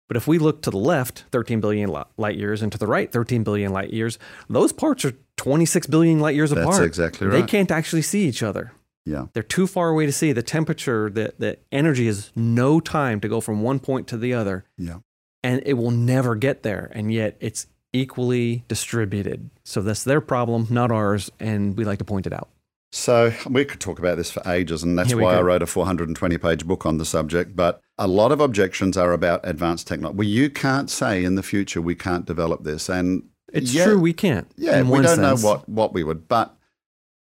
But 0.08 0.16
if 0.16 0.26
we 0.28 0.38
look 0.38 0.60
to 0.62 0.70
the 0.70 0.76
left, 0.78 1.24
13 1.32 1.60
billion 1.60 1.90
light 2.18 2.36
years, 2.36 2.60
and 2.60 2.70
to 2.72 2.78
the 2.78 2.86
right, 2.86 3.10
13 3.10 3.44
billion 3.44 3.72
light 3.72 3.92
years, 3.92 4.18
those 4.48 4.72
parts 4.72 5.04
are 5.06 5.12
26 5.38 5.86
billion 5.86 6.20
light 6.20 6.34
years 6.34 6.50
That's 6.50 6.66
apart. 6.66 6.84
exactly 6.84 7.26
right. 7.26 7.40
They 7.40 7.46
can't 7.46 7.70
actually 7.70 8.02
see 8.02 8.26
each 8.28 8.42
other. 8.42 8.72
yeah. 9.06 9.26
They're 9.32 9.42
too 9.42 9.66
far 9.66 9.88
away 9.88 10.04
to 10.06 10.12
see. 10.12 10.32
The 10.32 10.42
temperature, 10.42 11.08
the, 11.08 11.32
the 11.38 11.56
energy 11.70 12.08
is 12.08 12.30
no 12.36 12.78
time 12.78 13.20
to 13.20 13.28
go 13.28 13.40
from 13.40 13.62
one 13.62 13.78
point 13.80 14.06
to 14.08 14.18
the 14.18 14.34
other. 14.34 14.64
Yeah. 14.76 14.98
And 15.42 15.62
it 15.64 15.74
will 15.74 15.90
never 15.90 16.34
get 16.36 16.62
there. 16.62 16.92
And 16.94 17.10
yet 17.12 17.36
it's 17.40 17.66
equally 17.94 18.64
distributed. 18.68 19.48
So 19.64 19.80
that's 19.80 20.04
their 20.04 20.20
problem, 20.20 20.66
not 20.70 20.90
ours. 20.92 21.30
And 21.40 21.74
we 21.76 21.84
like 21.84 21.98
to 22.00 22.04
point 22.04 22.26
it 22.26 22.32
out. 22.34 22.48
So 22.94 23.32
we 23.48 23.64
could 23.64 23.80
talk 23.80 23.98
about 23.98 24.18
this 24.18 24.30
for 24.30 24.42
ages, 24.46 24.82
and 24.82 24.98
that's 24.98 25.14
why 25.14 25.36
I 25.36 25.40
wrote 25.40 25.62
a 25.62 25.66
420 25.66 26.36
page 26.36 26.66
book 26.66 26.84
on 26.84 26.98
the 26.98 27.06
subject. 27.06 27.56
But 27.56 27.80
a 27.96 28.06
lot 28.06 28.32
of 28.32 28.40
objections 28.40 28.98
are 28.98 29.12
about 29.12 29.40
advanced 29.44 29.88
technology. 29.88 30.18
Well, 30.18 30.28
you 30.28 30.50
can't 30.50 30.90
say 30.90 31.24
in 31.24 31.34
the 31.34 31.42
future 31.42 31.80
we 31.80 31.94
can't 31.94 32.26
develop 32.26 32.64
this. 32.64 32.90
And 32.90 33.30
It's 33.50 33.72
yeah, 33.72 33.86
true, 33.86 33.98
we 33.98 34.12
can't. 34.12 34.46
Yeah, 34.56 34.82
we 34.82 34.98
don't 35.00 35.16
sense. 35.16 35.42
know 35.42 35.48
what, 35.48 35.66
what 35.68 35.94
we 35.94 36.04
would. 36.04 36.28
But 36.28 36.54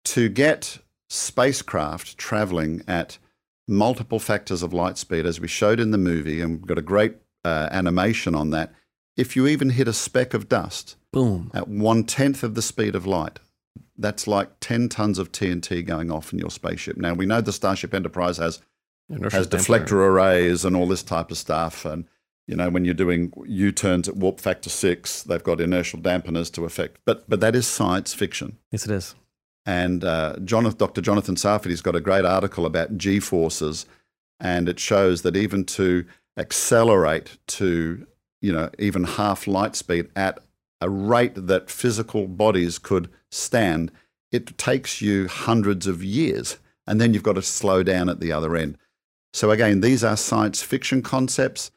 to 0.05 0.29
get 0.29 0.79
spacecraft 1.11 2.17
traveling 2.17 2.83
at 2.87 3.19
multiple 3.67 4.21
factors 4.21 4.63
of 4.63 4.73
light 4.73 4.99
speed, 4.99 5.27
as 5.27 5.41
we 5.41 5.49
showed 5.49 5.81
in 5.81 5.91
the 5.91 5.99
movie, 5.99 6.41
and 6.41 6.59
we've 6.59 6.67
got 6.67 6.79
a 6.79 6.83
great 6.83 7.17
uh, 7.45 7.69
animation 7.73 8.37
on 8.37 8.51
that, 8.51 8.73
if 9.17 9.35
you 9.35 9.49
even 9.49 9.71
hit 9.71 9.89
a 9.89 9.93
speck 9.93 10.33
of 10.33 10.49
dust, 10.49 10.97
Boom. 11.13 11.51
at 11.55 11.67
one 11.67 12.05
tenth 12.05 12.45
of 12.45 12.55
the 12.55 12.63
speed 12.63 12.95
of 12.95 13.05
light. 13.05 13.41
That's 13.99 14.27
like 14.27 14.51
10 14.61 14.89
tons 14.89 15.19
of 15.19 15.33
TNT 15.33 15.85
going 15.85 16.11
off 16.11 16.33
in 16.33 16.39
your 16.39 16.51
spaceship. 16.51 16.97
Now, 16.97 17.15
we 17.15 17.27
know 17.27 17.41
the 17.41 17.53
Starship 17.53 17.95
Enterprise 17.95 18.37
has, 18.37 18.61
has 19.11 19.47
deflector 19.47 19.93
arrays 19.93 20.65
and 20.65 20.77
all 20.77 20.87
this 20.87 21.03
type 21.03 21.31
of 21.31 21.39
stuff. 21.39 21.85
And, 21.85 22.07
you 22.47 22.57
know, 22.57 22.69
when 22.69 22.85
you're 22.85 22.95
doing 22.95 23.33
U 23.47 23.73
turns 23.73 24.09
at 24.09 24.17
warp 24.17 24.41
factor 24.41 24.71
six, 24.71 25.23
they've 25.23 25.43
got 25.43 25.61
inertial 25.61 26.01
dampeners 26.01 26.53
to 26.53 26.65
affect. 26.65 26.99
But, 27.05 27.29
but 27.29 27.41
that 27.41 27.57
is 27.57 27.67
science 27.67 28.13
fiction. 28.13 28.59
Yes, 28.71 28.85
it 28.85 28.93
is. 28.93 29.15
And 29.67 30.05
uh, 30.05 30.37
Jonathan, 30.45 30.79
Dr. 30.79 31.01
Jonathan 31.01 31.35
Sarfati's 31.35 31.83
got 31.83 31.97
a 31.97 32.01
great 32.01 32.25
article 32.25 32.67
about 32.67 32.97
G 32.97 33.19
forces, 33.19 33.85
and 34.39 34.69
it 34.69 34.79
shows 34.79 35.23
that 35.23 35.37
even 35.37 35.65
to 35.65 36.07
accelerate 36.39 37.37
to 37.49 38.07
you 38.41 38.53
know 38.53 38.71
even 38.79 39.03
half 39.05 39.47
light 39.49 39.75
speed 39.75 40.09
at 40.15 40.39
a 40.81 40.91
rate 40.91 41.35
that 41.35 41.71
physical 41.71 42.27
bodies 42.27 42.79
could 42.79 43.09
stand, 43.31 43.91
it 44.33 44.59
takes 44.59 45.01
you 45.01 45.29
hundreds 45.29 45.87
of 45.87 46.05
years, 46.05 46.59
and 46.87 47.01
then 47.01 47.15
you've 47.15 47.23
got 47.23 47.35
to 47.35 47.43
slow 47.43 47.83
down 47.83 48.09
at 48.09 48.21
the 48.21 48.33
other 48.33 48.57
end. 48.57 48.77
So 49.33 49.51
again, 49.51 49.81
these 49.81 50.03
are 50.05 50.17
science 50.17 50.63
fiction 50.63 51.03
concepts. 51.03 51.71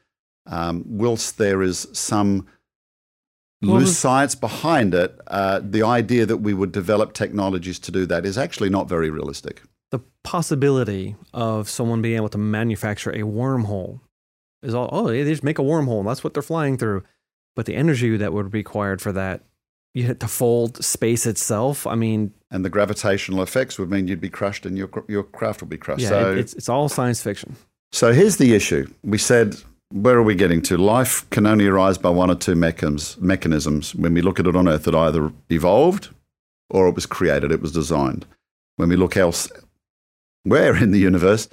Um, 0.46 0.84
whilst 0.86 1.38
there 1.38 1.62
is 1.62 1.86
some 1.92 2.46
loose 3.62 3.96
science 3.96 4.34
behind 4.34 4.94
it, 4.94 5.18
uh, 5.26 5.60
the 5.62 5.82
idea 5.82 6.24
that 6.26 6.38
we 6.38 6.54
would 6.54 6.72
develop 6.72 7.12
technologies 7.12 7.78
to 7.80 7.92
do 7.92 8.06
that 8.06 8.24
is 8.24 8.38
actually 8.38 8.70
not 8.70 8.88
very 8.88 9.10
realistic. 9.10 9.62
The 9.90 10.00
possibility 10.24 11.16
of 11.34 11.68
someone 11.68 12.00
being 12.00 12.16
able 12.16 12.30
to 12.30 12.38
manufacture 12.38 13.10
a 13.10 13.20
wormhole 13.20 14.00
is 14.62 14.74
all, 14.74 14.88
oh, 14.92 15.08
they 15.08 15.24
just 15.24 15.44
make 15.44 15.58
a 15.58 15.62
wormhole. 15.62 16.00
And 16.00 16.08
that's 16.08 16.24
what 16.24 16.32
they're 16.32 16.42
flying 16.42 16.78
through. 16.78 17.02
But 17.56 17.66
the 17.66 17.74
energy 17.74 18.16
that 18.16 18.32
would 18.32 18.50
be 18.50 18.58
required 18.58 19.02
for 19.02 19.12
that, 19.12 19.42
you 19.94 20.04
had 20.04 20.20
to 20.20 20.28
fold 20.28 20.82
space 20.84 21.26
itself. 21.26 21.86
I 21.86 21.94
mean, 21.96 22.32
And 22.50 22.64
the 22.64 22.70
gravitational 22.70 23.42
effects 23.42 23.78
would 23.78 23.90
mean 23.90 24.06
you'd 24.08 24.20
be 24.20 24.30
crushed 24.30 24.64
and 24.64 24.78
your, 24.78 24.88
your 25.08 25.24
craft 25.24 25.60
would 25.60 25.68
be 25.68 25.76
crushed. 25.76 26.02
yeah, 26.02 26.10
so, 26.10 26.32
it, 26.32 26.38
it's, 26.38 26.54
it's 26.54 26.68
all 26.68 26.88
science 26.88 27.22
fiction. 27.22 27.56
so 27.92 28.12
here's 28.12 28.36
the 28.36 28.54
issue. 28.54 28.86
We 29.02 29.18
said, 29.18 29.56
where 29.92 30.16
are 30.16 30.22
we 30.22 30.36
getting 30.36 30.62
to? 30.62 30.76
Life 30.76 31.28
can 31.30 31.46
only 31.46 31.66
arise 31.66 31.98
by 31.98 32.10
one 32.10 32.30
or 32.30 32.36
two 32.36 32.54
mechanisms, 32.54 33.18
mechanisms. 33.20 33.94
When 33.94 34.14
we 34.14 34.22
look 34.22 34.38
at 34.38 34.46
it 34.46 34.54
on 34.54 34.68
Earth, 34.68 34.86
it 34.86 34.94
either 34.94 35.32
evolved 35.50 36.10
or 36.70 36.86
it 36.86 36.94
was 36.94 37.06
created, 37.06 37.50
it 37.50 37.60
was 37.60 37.72
designed. 37.72 38.26
When 38.76 38.88
we 38.88 38.96
look 38.96 39.16
else, 39.16 39.50
where 40.44 40.76
in 40.76 40.92
the 40.92 41.00
universe, 41.00 41.48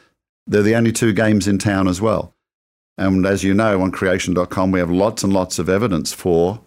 they're 0.45 0.62
the 0.62 0.75
only 0.75 0.91
two 0.91 1.12
games 1.12 1.47
in 1.47 1.57
town 1.57 1.88
as 1.88 1.99
well. 1.99 2.36
And 2.97 3.25
as 3.25 3.43
you 3.43 3.53
know, 3.53 3.81
on 3.81 3.91
creation.com, 3.91 4.71
we 4.71 4.79
have 4.79 4.89
lots 4.89 5.23
and 5.23 5.31
lots 5.31 5.60
of 5.60 5.69
evidence 5.69 6.13
for 6.13 6.62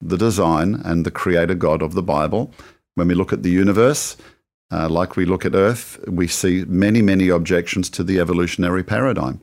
the 0.00 0.16
design 0.16 0.80
and 0.84 1.04
the 1.04 1.10
creator 1.10 1.54
God 1.54 1.82
of 1.82 1.94
the 1.94 2.02
Bible. 2.02 2.52
When 2.94 3.08
we 3.08 3.14
look 3.14 3.32
at 3.32 3.42
the 3.42 3.50
universe, 3.50 4.16
uh, 4.70 4.88
like 4.88 5.16
we 5.16 5.24
look 5.24 5.44
at 5.44 5.54
Earth, 5.54 5.98
we 6.06 6.26
see 6.26 6.64
many, 6.66 7.02
many 7.02 7.28
objections 7.28 7.90
to 7.90 8.04
the 8.04 8.18
evolutionary 8.18 8.82
paradigm. 8.82 9.40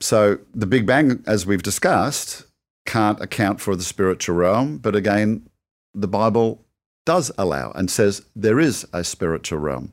So 0.00 0.38
the 0.54 0.66
Big 0.66 0.84
Bang, 0.84 1.22
as 1.26 1.46
we've 1.46 1.62
discussed, 1.62 2.44
can't 2.84 3.20
account 3.20 3.60
for 3.60 3.76
the 3.76 3.84
spiritual 3.84 4.36
realm. 4.36 4.78
But 4.78 4.96
again, 4.96 5.48
the 5.94 6.08
Bible 6.08 6.64
does 7.06 7.30
allow 7.38 7.72
and 7.72 7.90
says 7.90 8.22
there 8.34 8.58
is 8.58 8.86
a 8.92 9.04
spiritual 9.04 9.58
realm. 9.58 9.92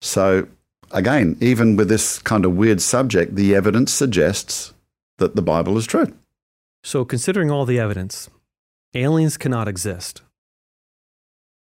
So 0.00 0.48
again, 0.90 1.36
even 1.40 1.76
with 1.76 1.88
this 1.88 2.18
kind 2.18 2.44
of 2.44 2.56
weird 2.56 2.80
subject, 2.80 3.36
the 3.36 3.54
evidence 3.54 3.92
suggests 3.92 4.72
that 5.22 5.36
the 5.36 5.42
Bible 5.42 5.78
is 5.78 5.86
true. 5.86 6.12
So, 6.82 7.04
considering 7.04 7.48
all 7.50 7.64
the 7.64 7.78
evidence, 7.78 8.28
aliens 8.92 9.36
cannot 9.36 9.68
exist. 9.68 10.22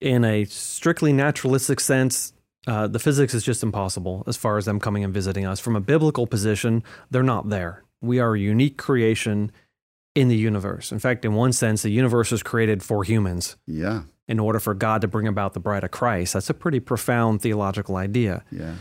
In 0.00 0.24
a 0.24 0.44
strictly 0.46 1.12
naturalistic 1.12 1.78
sense, 1.80 2.32
uh, 2.66 2.88
the 2.88 2.98
physics 2.98 3.34
is 3.34 3.44
just 3.44 3.62
impossible 3.62 4.24
as 4.26 4.36
far 4.36 4.56
as 4.56 4.64
them 4.64 4.80
coming 4.80 5.04
and 5.04 5.12
visiting 5.12 5.44
us. 5.46 5.60
From 5.60 5.76
a 5.76 5.80
biblical 5.80 6.26
position, 6.26 6.82
they're 7.10 7.22
not 7.22 7.50
there. 7.50 7.84
We 8.00 8.18
are 8.20 8.34
a 8.34 8.38
unique 8.40 8.78
creation 8.78 9.52
in 10.14 10.28
the 10.28 10.36
universe. 10.36 10.90
In 10.92 10.98
fact, 10.98 11.24
in 11.24 11.34
one 11.34 11.52
sense, 11.52 11.82
the 11.82 11.90
universe 11.90 12.32
was 12.32 12.42
created 12.42 12.82
for 12.82 13.04
humans 13.04 13.56
Yeah, 13.66 14.02
in 14.28 14.40
order 14.40 14.58
for 14.60 14.74
God 14.74 15.02
to 15.02 15.08
bring 15.08 15.28
about 15.28 15.52
the 15.54 15.60
bride 15.60 15.84
of 15.84 15.90
Christ. 15.90 16.32
That's 16.32 16.50
a 16.50 16.54
pretty 16.54 16.80
profound 16.80 17.42
theological 17.42 17.96
idea. 17.96 18.42
yeah. 18.50 18.74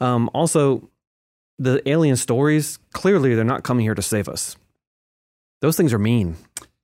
Um, 0.00 0.28
also, 0.34 0.90
the 1.58 1.86
alien 1.88 2.16
stories 2.16 2.78
clearly 2.92 3.34
they're 3.34 3.44
not 3.44 3.62
coming 3.62 3.84
here 3.84 3.94
to 3.94 4.02
save 4.02 4.28
us. 4.28 4.56
Those 5.60 5.76
things 5.76 5.92
are 5.92 5.98
mean. 5.98 6.36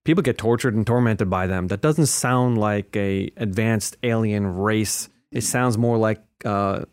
People 0.05 0.23
get 0.23 0.39
tortured 0.39 0.75
and 0.75 0.87
tormented 0.87 1.31
by 1.31 1.47
them. 1.47 1.69
That 1.69 1.81
doesn't 1.81 2.07
sound 2.07 2.59
like 2.59 2.97
a 2.97 3.31
advanced 3.37 3.97
alien 4.03 4.47
race. 4.57 5.09
It 5.31 5.43
sounds 5.43 5.79
more 5.79 5.97
like 5.97 6.21
uh, 6.45 6.87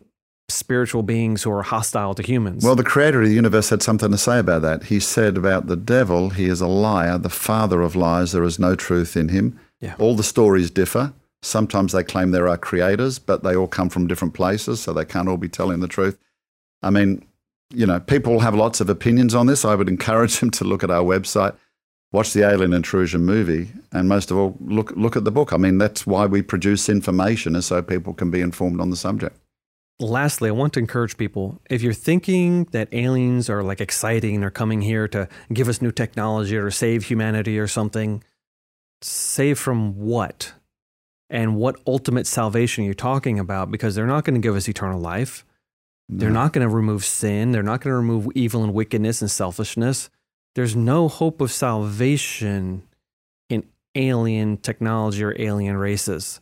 spiritual 0.47 1.03
beings 1.03 1.43
who 1.43 1.51
are 1.51 1.63
hostile 1.63 2.13
to 2.15 2.23
humans. 2.23 2.63
Well, 2.63 2.75
the 2.75 2.83
creator 2.83 3.21
of 3.21 3.27
the 3.27 3.33
universe 3.33 3.69
had 3.69 3.81
something 3.81 4.11
to 4.11 4.17
say 4.17 4.39
about 4.39 4.61
that. 4.61 4.83
He 4.83 4.99
said 4.99 5.37
about 5.37 5.67
the 5.67 5.75
devil, 5.75 6.29
he 6.29 6.45
is 6.45 6.61
a 6.61 6.67
liar, 6.67 7.17
the 7.17 7.29
father 7.29 7.81
of 7.81 7.95
lies. 7.95 8.31
There 8.31 8.43
is 8.43 8.59
no 8.59 8.75
truth 8.75 9.17
in 9.17 9.29
him. 9.29 9.59
Yeah. 9.79 9.95
All 9.97 10.15
the 10.15 10.23
stories 10.23 10.69
differ. 10.69 11.13
Sometimes 11.41 11.93
they 11.93 12.03
claim 12.03 12.31
there 12.31 12.49
are 12.49 12.57
creators, 12.57 13.17
but 13.17 13.43
they 13.43 13.55
all 13.55 13.67
come 13.67 13.89
from 13.89 14.07
different 14.07 14.33
places, 14.33 14.81
so 14.81 14.91
they 14.91 15.05
can't 15.05 15.29
all 15.29 15.37
be 15.37 15.47
telling 15.47 15.79
the 15.79 15.87
truth. 15.87 16.17
I 16.83 16.89
mean, 16.89 17.25
you 17.71 17.85
know, 17.85 17.99
people 17.99 18.39
have 18.39 18.55
lots 18.55 18.81
of 18.81 18.89
opinions 18.89 19.35
on 19.35 19.47
this. 19.47 19.63
I 19.63 19.75
would 19.75 19.89
encourage 19.89 20.39
them 20.39 20.49
to 20.51 20.63
look 20.63 20.83
at 20.83 20.91
our 20.91 21.03
website, 21.03 21.55
watch 22.11 22.33
the 22.33 22.47
Alien 22.47 22.73
Intrusion 22.73 23.25
movie, 23.25 23.71
and 23.91 24.09
most 24.09 24.31
of 24.31 24.37
all, 24.37 24.57
look 24.59 24.91
look 24.91 25.15
at 25.15 25.23
the 25.23 25.31
book. 25.31 25.53
I 25.53 25.57
mean, 25.57 25.77
that's 25.77 26.07
why 26.07 26.25
we 26.25 26.41
produce 26.41 26.89
information, 26.89 27.55
is 27.55 27.67
so 27.67 27.81
people 27.81 28.13
can 28.13 28.31
be 28.31 28.41
informed 28.41 28.81
on 28.81 28.89
the 28.89 28.95
subject. 28.95 29.37
Lastly, 30.01 30.47
I 30.47 30.53
want 30.53 30.73
to 30.73 30.79
encourage 30.79 31.17
people 31.17 31.59
if 31.69 31.81
you're 31.81 31.93
thinking 31.93 32.63
that 32.71 32.87
aliens 32.93 33.49
are 33.49 33.61
like 33.61 33.81
exciting 33.81 34.39
they're 34.39 34.49
coming 34.49 34.81
here 34.81 35.09
to 35.09 35.27
give 35.51 35.67
us 35.67 35.81
new 35.81 35.91
technology 35.91 36.55
or 36.55 36.71
save 36.71 37.03
humanity 37.03 37.59
or 37.59 37.67
something, 37.67 38.23
save 39.01 39.59
from 39.59 39.97
what? 39.97 40.53
And 41.29 41.57
what 41.57 41.75
ultimate 41.85 42.25
salvation 42.25 42.83
are 42.83 42.85
you're 42.85 42.93
talking 42.95 43.39
about? 43.39 43.69
Because 43.69 43.93
they're 43.93 44.07
not 44.07 44.23
going 44.23 44.33
to 44.33 44.39
give 44.41 44.55
us 44.55 44.67
eternal 44.67 44.99
life. 44.99 45.45
They're 46.09 46.31
not 46.31 46.53
going 46.53 46.67
to 46.67 46.73
remove 46.73 47.05
sin. 47.05 47.51
They're 47.51 47.61
not 47.61 47.81
going 47.81 47.91
to 47.91 47.97
remove 47.97 48.29
evil 48.33 48.63
and 48.63 48.73
wickedness 48.73 49.21
and 49.21 49.29
selfishness. 49.29 50.09
There's 50.55 50.75
no 50.75 51.07
hope 51.07 51.39
of 51.39 51.51
salvation 51.51 52.83
in 53.47 53.63
alien 53.93 54.57
technology 54.57 55.23
or 55.23 55.35
alien 55.39 55.77
races. 55.77 56.41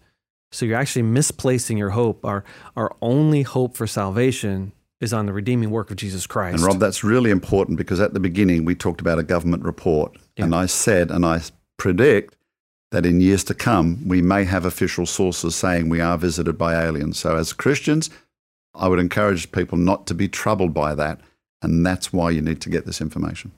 So 0.53 0.65
you're 0.65 0.77
actually 0.77 1.01
misplacing 1.01 1.77
your 1.77 1.89
hope. 1.89 2.23
Our, 2.23 2.45
our 2.77 2.95
only 3.01 3.43
hope 3.43 3.75
for 3.75 3.87
salvation 3.87 4.71
is 5.01 5.11
on 5.11 5.25
the 5.25 5.33
redeeming 5.33 5.69
work 5.69 5.91
of 5.91 5.97
Jesus 5.97 6.25
Christ. 6.25 6.55
And 6.55 6.63
Rob, 6.63 6.79
that's 6.79 7.03
really 7.03 7.29
important 7.29 7.77
because 7.77 7.99
at 7.99 8.13
the 8.13 8.21
beginning 8.21 8.63
we 8.63 8.73
talked 8.73 9.01
about 9.01 9.19
a 9.19 9.23
government 9.23 9.63
report. 9.63 10.17
Yeah. 10.37 10.45
And 10.45 10.55
I 10.55 10.65
said, 10.67 11.11
and 11.11 11.25
I 11.25 11.41
predict 11.75 12.35
that 12.91 13.05
in 13.05 13.19
years 13.19 13.43
to 13.43 13.53
come, 13.53 14.07
we 14.07 14.21
may 14.21 14.45
have 14.45 14.65
official 14.65 15.05
sources 15.05 15.55
saying 15.57 15.89
we 15.89 15.99
are 15.99 16.17
visited 16.17 16.57
by 16.57 16.81
aliens. 16.81 17.19
So 17.19 17.35
as 17.35 17.51
Christians, 17.51 18.09
I 18.77 18.87
would 18.87 18.99
encourage 18.99 19.51
people 19.51 19.77
not 19.77 20.07
to 20.07 20.13
be 20.13 20.27
troubled 20.27 20.73
by 20.73 20.95
that. 20.95 21.19
And 21.61 21.85
that's 21.85 22.13
why 22.13 22.29
you 22.29 22.41
need 22.41 22.61
to 22.61 22.69
get 22.69 22.85
this 22.85 23.01
information. 23.01 23.51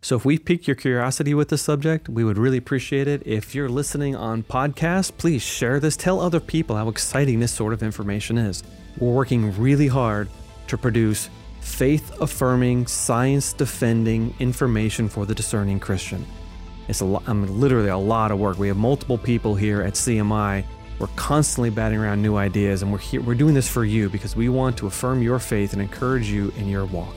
So 0.00 0.16
if 0.16 0.24
we've 0.24 0.44
piqued 0.44 0.66
your 0.66 0.74
curiosity 0.74 1.32
with 1.32 1.48
this 1.48 1.62
subject, 1.62 2.08
we 2.08 2.24
would 2.24 2.38
really 2.38 2.56
appreciate 2.56 3.06
it. 3.06 3.22
If 3.24 3.54
you're 3.54 3.68
listening 3.68 4.16
on 4.16 4.42
podcast, 4.42 5.16
please 5.16 5.42
share 5.42 5.78
this. 5.78 5.96
Tell 5.96 6.20
other 6.20 6.40
people 6.40 6.74
how 6.74 6.88
exciting 6.88 7.38
this 7.38 7.52
sort 7.52 7.72
of 7.72 7.84
information 7.84 8.36
is. 8.36 8.64
We're 8.98 9.12
working 9.12 9.56
really 9.60 9.86
hard 9.86 10.28
to 10.66 10.76
produce 10.76 11.30
faith 11.60 12.20
affirming, 12.20 12.88
science 12.88 13.52
defending 13.52 14.34
information 14.40 15.08
for 15.08 15.24
the 15.24 15.34
discerning 15.34 15.78
Christian. 15.78 16.26
It's 16.88 17.00
a 17.00 17.20
I 17.26 17.32
mean, 17.32 17.60
literally 17.60 17.88
a 17.88 17.96
lot 17.96 18.32
of 18.32 18.40
work. 18.40 18.58
We 18.58 18.68
have 18.68 18.76
multiple 18.76 19.18
people 19.18 19.54
here 19.54 19.82
at 19.82 19.94
CMI. 19.94 20.64
We're 20.98 21.08
constantly 21.16 21.70
batting 21.70 21.98
around 21.98 22.22
new 22.22 22.36
ideas, 22.36 22.82
and 22.82 22.92
we're, 22.92 22.98
here, 22.98 23.20
we're 23.20 23.34
doing 23.34 23.54
this 23.54 23.68
for 23.68 23.84
you 23.84 24.08
because 24.08 24.36
we 24.36 24.48
want 24.48 24.76
to 24.78 24.86
affirm 24.86 25.22
your 25.22 25.38
faith 25.38 25.72
and 25.72 25.82
encourage 25.82 26.28
you 26.28 26.52
in 26.56 26.68
your 26.68 26.84
walk. 26.86 27.14